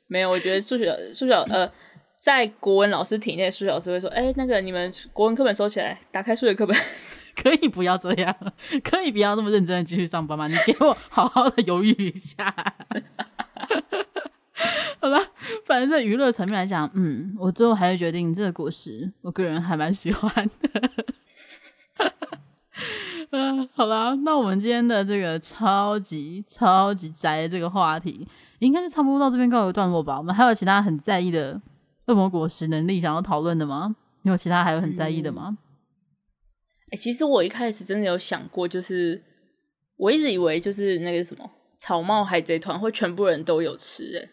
[0.07, 0.29] 没有。
[0.29, 1.71] 我觉得数学数学呃，
[2.19, 6.75] 在国文老师体内，数学老师会说：“哎、欸，那个你们国文课本收起来，打开数学课本。”
[7.35, 8.35] 可以不要这样，
[8.83, 10.47] 可以不要那么认真的继续上班吗？
[10.47, 12.53] 你给我好好的犹豫一下。
[14.99, 15.17] 好吧，
[15.65, 20.91] 反正在娱乐层面来讲，嗯，我最后还是决定这个果实，我个人还蛮喜欢的。
[23.31, 28.27] 嗯，好啦，那我们今天的这个超级超级宅的这个话题，
[28.59, 30.17] 应该就差不多到这边告一段落吧。
[30.17, 31.59] 我们还有其他很在意的
[32.05, 33.95] 恶魔果实能力想要讨论的吗？
[34.23, 35.57] 你有其他还有很在意的吗？
[36.91, 39.21] 欸，其实我一开始真的有想过，就是
[39.97, 44.29] 我一直以为就是那个什么草帽海贼团会全部人都有吃哎。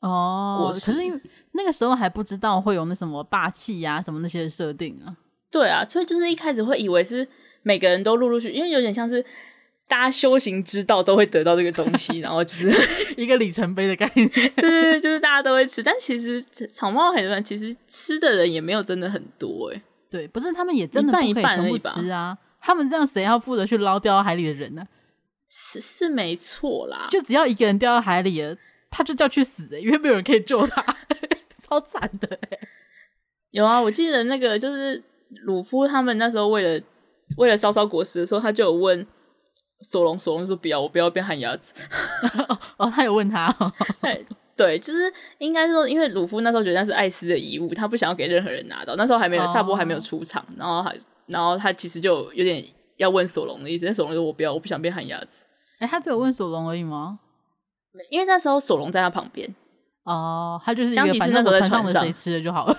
[0.00, 1.20] 哦，可是因为
[1.52, 5.16] 那个时候还不知道会有那什么霸气呀、啊、什么那些设定啊。
[5.50, 7.26] 对啊，所以就是一开始会以为是
[7.62, 9.24] 每个人都陆陆续续，因为有点像是
[9.88, 12.70] 大家修行之道都会得到这个东西， 然后就是
[13.16, 14.28] 一个里程碑的概念。
[14.28, 16.40] 对对对，就是大家都会吃，但其实
[16.70, 19.82] 草帽海贼团其实吃的人也没有真的很多哎。
[20.10, 22.36] 对，不是他们也真的不可以全部吃啊！
[22.60, 24.86] 他们这样谁要负责去捞掉到海里的人呢？
[25.46, 28.56] 是是没错啦，就只要一个人掉到海里了，
[28.90, 30.84] 他就叫去死，欸，因为没有人可以救他，
[31.60, 32.38] 超惨的。
[33.50, 35.02] 有啊，我记得那个就是
[35.44, 36.84] 鲁夫他们那时候为了
[37.36, 39.06] 为了烧烧果实的时候，他就有问
[39.80, 41.74] 索隆，索隆说不要，我不要变旱鸭子。
[42.76, 43.72] 哦，他有问他，哦。
[44.58, 48.96] 对，就是应该说，因为鲁夫那时候觉得那是艾斯的遗物，他不想要给任何人拿到。
[48.96, 50.94] 那时候还没有萨波还没有出场，然后还
[51.26, 52.64] 然后他其实就有点
[52.96, 53.84] 要问索隆的意思。
[53.84, 55.46] 但索隆说：“我不要，我不想变旱鸭子。”
[55.78, 57.20] 哎，他只有问索隆而已吗？
[58.10, 59.48] 因为那时候索隆在他旁边。
[60.02, 62.76] 哦，他就是一个反正我船上的谁吃了就好了。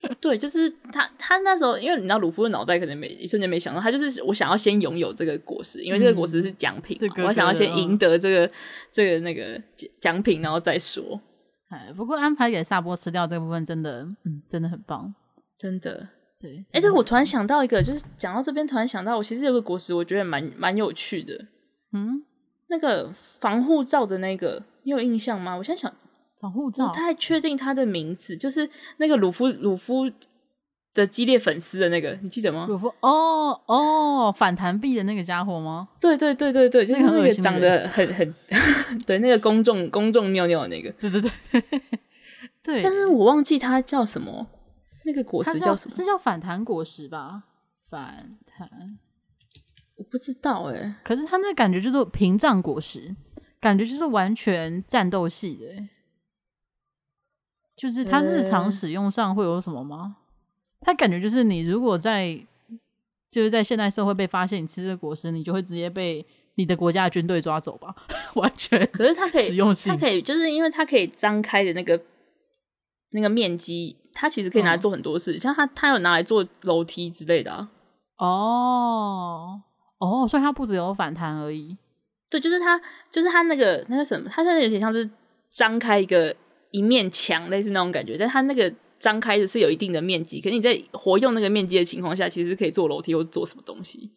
[0.20, 8.50] 对，就是他，他那时候，因为你知道鲁夫的脑袋可能没一瞬间没想到，他就是我想要先拥有这个果实，因为这个果实是奖品，嗯，我想要先赢得这个
[8.92, 9.60] 这个那个
[10.00, 11.20] 奖品，然后再说。
[11.68, 15.12] 哎，不过安排给萨波吃掉这部分真的，嗯，真的很棒，
[15.58, 16.08] 真的。
[16.40, 21.34] 对，哎，这我突然想到一个，就是讲到这边，突然想到，我其实有个果实，我觉得蛮蛮有趣的。
[21.92, 22.22] 嗯，
[22.68, 25.56] 那个防护罩的那个，你有印象吗？
[25.56, 25.92] 我现在想。
[26.40, 28.68] 防护罩，我太确定他的名字，就是
[28.98, 30.10] 那个鲁夫鲁夫
[30.94, 32.66] 的激烈粉丝的那个，你记得吗？
[32.68, 35.88] 鲁夫哦哦，反弹币的那个家伙吗？
[36.00, 38.34] 对对对对对，就是那个长得很很
[39.06, 41.30] 对那个公众公众尿尿的那个，对对对
[42.62, 42.82] 对。
[42.82, 44.46] 但是我忘记他叫什么，
[45.04, 45.94] 那个果实叫什么？
[45.94, 47.44] 是叫反弹果实吧？
[47.88, 48.98] 反弹，
[49.96, 50.94] 我不知道哎、欸。
[51.02, 53.14] 可是他那个感觉就是屏障果实，
[53.60, 55.88] 感觉就是完全战斗系的、欸。
[57.78, 60.16] 就是它日常使用上会有什么吗？
[60.80, 62.38] 它感觉就是你如果在
[63.30, 66.24] 就是在现代社会被发现你吃这个果实，你就会直接被
[66.56, 67.94] 你的国家的军队抓走吧？
[68.34, 68.84] 完全。
[68.92, 72.00] 可是它可以使用性，它可以就是因为它可以张开的那个
[73.12, 77.68] 那个面积，它其实可以拿来做很多事，嗯、像它它有拿来做楼梯之类的、啊。
[78.16, 79.62] 哦
[79.98, 81.76] 哦，所以它不只有反弹而已。
[82.28, 85.08] 对，就是它就是它那个那个什么，它现在有点像是
[85.50, 86.34] 张开一个。
[86.70, 94.10] 一面墙类似那种感觉，但它那个张开的是有一定的面积，可是你在活用那个面积的情况下，其实可以做楼梯或做什么东西。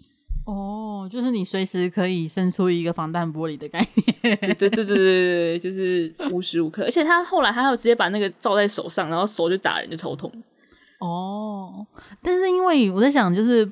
[0.46, 4.38] 哦，就是你随时可以伸出一个防弹玻璃的概念。
[4.38, 6.84] 对对对对对对，就是无时无刻。
[6.84, 10.32] 而且他后来还有直接把那个罩在手上，然后手就打人就头痛。
[11.00, 11.86] 哦，
[12.22, 13.72] 但是因为我在想，就是。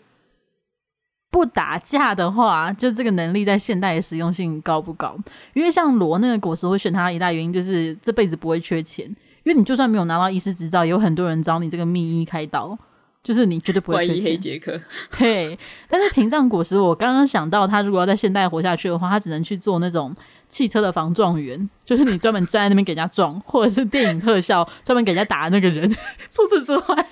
[1.32, 5.16] 不打架的话，就这个能力在现代的实用性高不高？
[5.54, 9.06] 因为像罗那个果实会选他一大原因就是这辈子不会缺钱，
[9.44, 12.78] 因为你就算没有拿到医师执照，也有很多人找你这个秘医开刀，
[13.22, 14.08] 就是你绝对不会。
[14.08, 14.80] 黑杰克，
[15.18, 15.58] 对。
[15.90, 20.16] 但是屏障果实，我刚刚想到，他如果要在现代活下去的话，他只能去做那种
[20.48, 25.90] 汽车的防撞员， 就是你专门站在那边给人家撞，或者是电影特效专门给人家打的那个人。
[26.32, 27.08] 除此之外。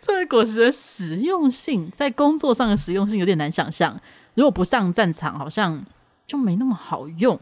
[0.00, 4.00] 这个果实的实用性，在工作上的实用性有点难想象。
[4.32, 5.84] 如果不上战场，好像
[6.26, 7.38] 就没那么好用。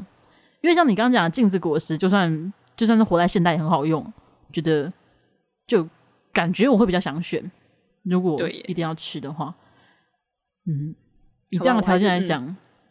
[0.61, 4.13] 因为像你刚刚讲的镜子果实，就算就算是活在现代也很好用。
[4.53, 4.93] 觉得
[5.67, 5.89] 就
[6.33, 7.49] 感觉我会比较想选，
[8.05, 9.55] 如果一定要吃的话，
[10.67, 10.95] 嗯，
[11.51, 12.45] 以这样的条件来讲，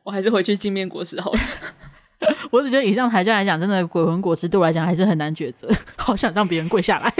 [0.03, 1.39] 我，我还是回去镜面果实好了。
[2.51, 5.67] 我只觉得以上条件来讲，真的鬼魂果实对我来讲还是很难抉择。
[5.97, 7.13] 好想让别人跪下来。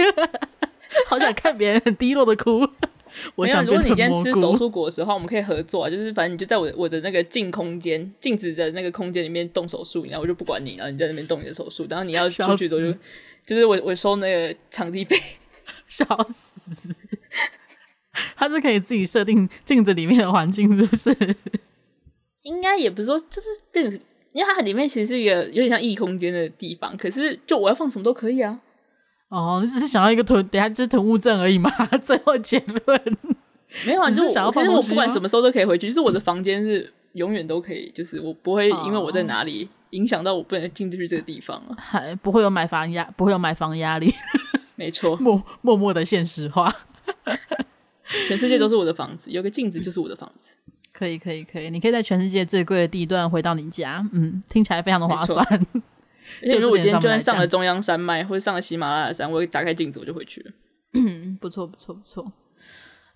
[1.06, 2.66] 好想看别人很低落的哭，
[3.34, 12.98] 我想，如果你今天吃手术果实的话，我们可以合作，啊就是反正你就在我我的那个静空间、静止的那个空间里面动手术，然后我就不管你，然后你在那边动你的手术，然后你要出去的时候就
[13.44, 15.20] 就是我我收那个场地费，
[15.86, 16.94] 笑死。
[18.36, 21.36] 他是可以自己设定镜子里面的环境，是不是？
[22.42, 23.98] 应该也不是说，就是变成，
[24.32, 28.60] 因为它里面其实是一个有点像异空间的地方，可是就我要放什么都可以啊。
[29.30, 31.70] 哦，你只是想要一个囤，等下就是囤物证而已嘛。
[32.02, 33.18] 最后结论
[33.86, 34.62] 没有啊，就是想要放。
[34.62, 44.12] 可是我不管什么时候都可以回去，就是我的房间是永远都可以，就是我不会因为我在哪里影响到我不能进去这个地方啊，还不会有买房压，不会有买房压力。
[44.76, 46.70] 没错， 默默默的现实化。
[48.26, 50.56] 全世界都是我的房子，有个镜子就是我的房子。
[50.92, 55.44] 可以，可以，可以，你可以在全世界最贵的地段回到你家，嗯，听起来非常的划算。
[56.48, 60.52] 就如果今天就算上了中央山脉或者上了喜马拉雅山，我一打开镜子我就回去了。
[60.94, 62.32] 嗯， 不错，不错，不错。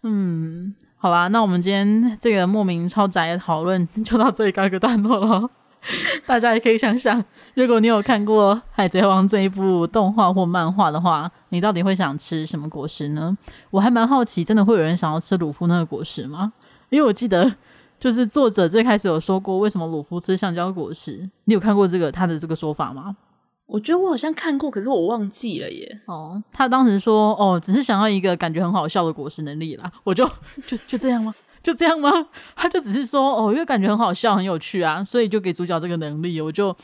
[0.02, 5.50] 嗯，好吧，那我们今天这个莫名超宅的讨论就到这里告一个段落了。
[6.26, 7.22] 大家也可以想想，
[7.54, 13.36] 如果你有看过《海贼王》这一部动画或漫画的话，你到底会想吃什么果实呢？
[13.70, 16.52] 我还蛮好奇，真的会有人想要吃鲁夫那个果实吗？
[16.90, 17.54] 因为我记得，
[17.98, 21.28] 就是作者最开始有说过，为什么鲁夫吃橡胶果实？
[21.44, 23.16] 你有看过这个他的这个说法吗？
[23.66, 26.00] 我觉得我好像看过，可是我忘记了耶。
[26.06, 29.92] 哦，他当时说，哦，只是想要一个感觉很好笑的果实能力啦。
[30.04, 30.26] 我就
[30.66, 31.30] 就就这样吗？
[31.62, 32.10] 就这样吗？
[32.56, 36.40] 他就只是说哦，因为感觉很好笑、很有趣啊，所以就给主角这个能力。
[36.40, 36.76] 我就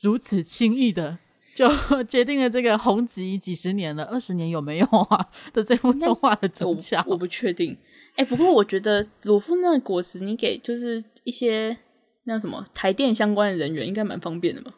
[0.00, 1.18] 如此轻易的
[1.54, 1.68] 就
[2.04, 7.76] 决定了这个红极几十年了，二十年有没有啊 的这部动画的主角，我不确定。
[8.16, 11.76] 哎、欸，不过我觉得鲁夫那个果实，你给就是一些
[12.24, 14.72] 那什么台电相关的人员，应该蛮方便的嘛。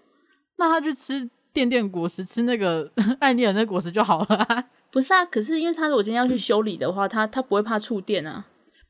[0.57, 4.65] 那他去吃电电果实，吃那个艾丽尔那果实就好了啊。
[4.91, 8.47] 不是啊，可是因为他如果今天要去修理的话，他他不会怕触电啊。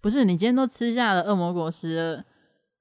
[0.07, 2.25] 不是，你今天都吃下了恶魔果实了，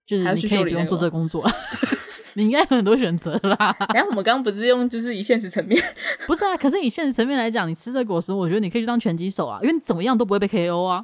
[0.06, 1.44] 就是你可以不用做这个工作，
[2.38, 3.76] 你应该有很多选择啦。
[3.96, 5.84] 然后我们刚刚不是用就是以现实层面，
[6.28, 6.56] 不是啊？
[6.56, 11.04] 可是以现实层面来讲，你吃这个果实，我觉得你可以去当拳击手啊，因为你怎么样都不会被 KO 啊，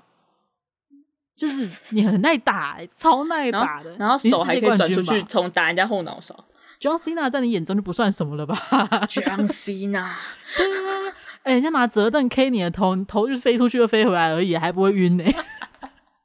[1.36, 6.46] 就是你很耐打、欸，超耐打的，然后，然后手还可以转出去，从打人家后脑勺。
[6.80, 8.56] John Cena 在你眼中就不算什么了吧
[9.10, 10.10] ？John Cena，
[10.56, 15.36] 对啊，哎、欸，人家拿折凳 K 你的头，你头就飞出去又飞回来而已，还不会晕呢、欸。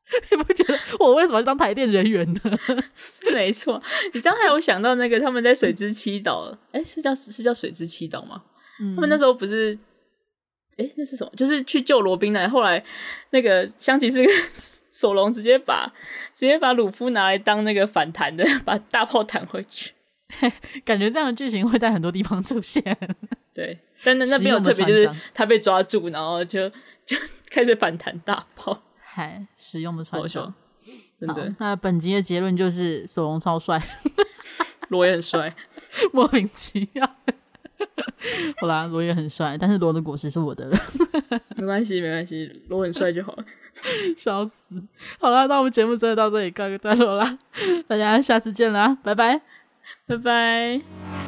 [0.30, 2.40] 你不觉得我为什么要当台电人员呢？
[3.32, 3.82] 没错，
[4.14, 8.42] 你知道还有想到那个他们在水之七岛，哎、欸，是叫是叫水之七岛吗？
[8.80, 9.76] 嗯、他们那时候不是，
[10.76, 11.32] 哎、欸，那是什么？
[11.36, 12.82] 就是去救罗宾来，后来
[13.30, 14.24] 那个香吉士
[14.92, 15.92] 索隆直接把
[16.36, 19.92] 直接把鲁夫拿来当那个反弹的，把大炮弹回去。
[20.84, 22.82] 感觉这样的剧情会在很多地方出现。
[23.54, 26.68] 对，但那那边有特别，就是他被抓住，然后就
[27.04, 27.16] 就
[27.50, 28.82] 开始反弹大炮。
[29.16, 30.52] 还实用的传说，
[31.18, 31.54] 真的。
[31.58, 33.82] 那本集的结论就是索隆超帅，
[34.90, 35.56] 罗也很帅，
[36.12, 37.10] 莫名其妙。
[38.60, 40.78] 好啦，罗也很帅，但是罗的果实是我的了。
[41.56, 43.44] 没关系，没关系，罗很帅就好了。
[44.18, 44.82] 笑死！
[45.18, 47.38] 好啦，那我们节目真的到这里告一个段落啦，
[47.88, 49.40] 大家下次见啦，拜拜，
[50.06, 51.25] 拜拜。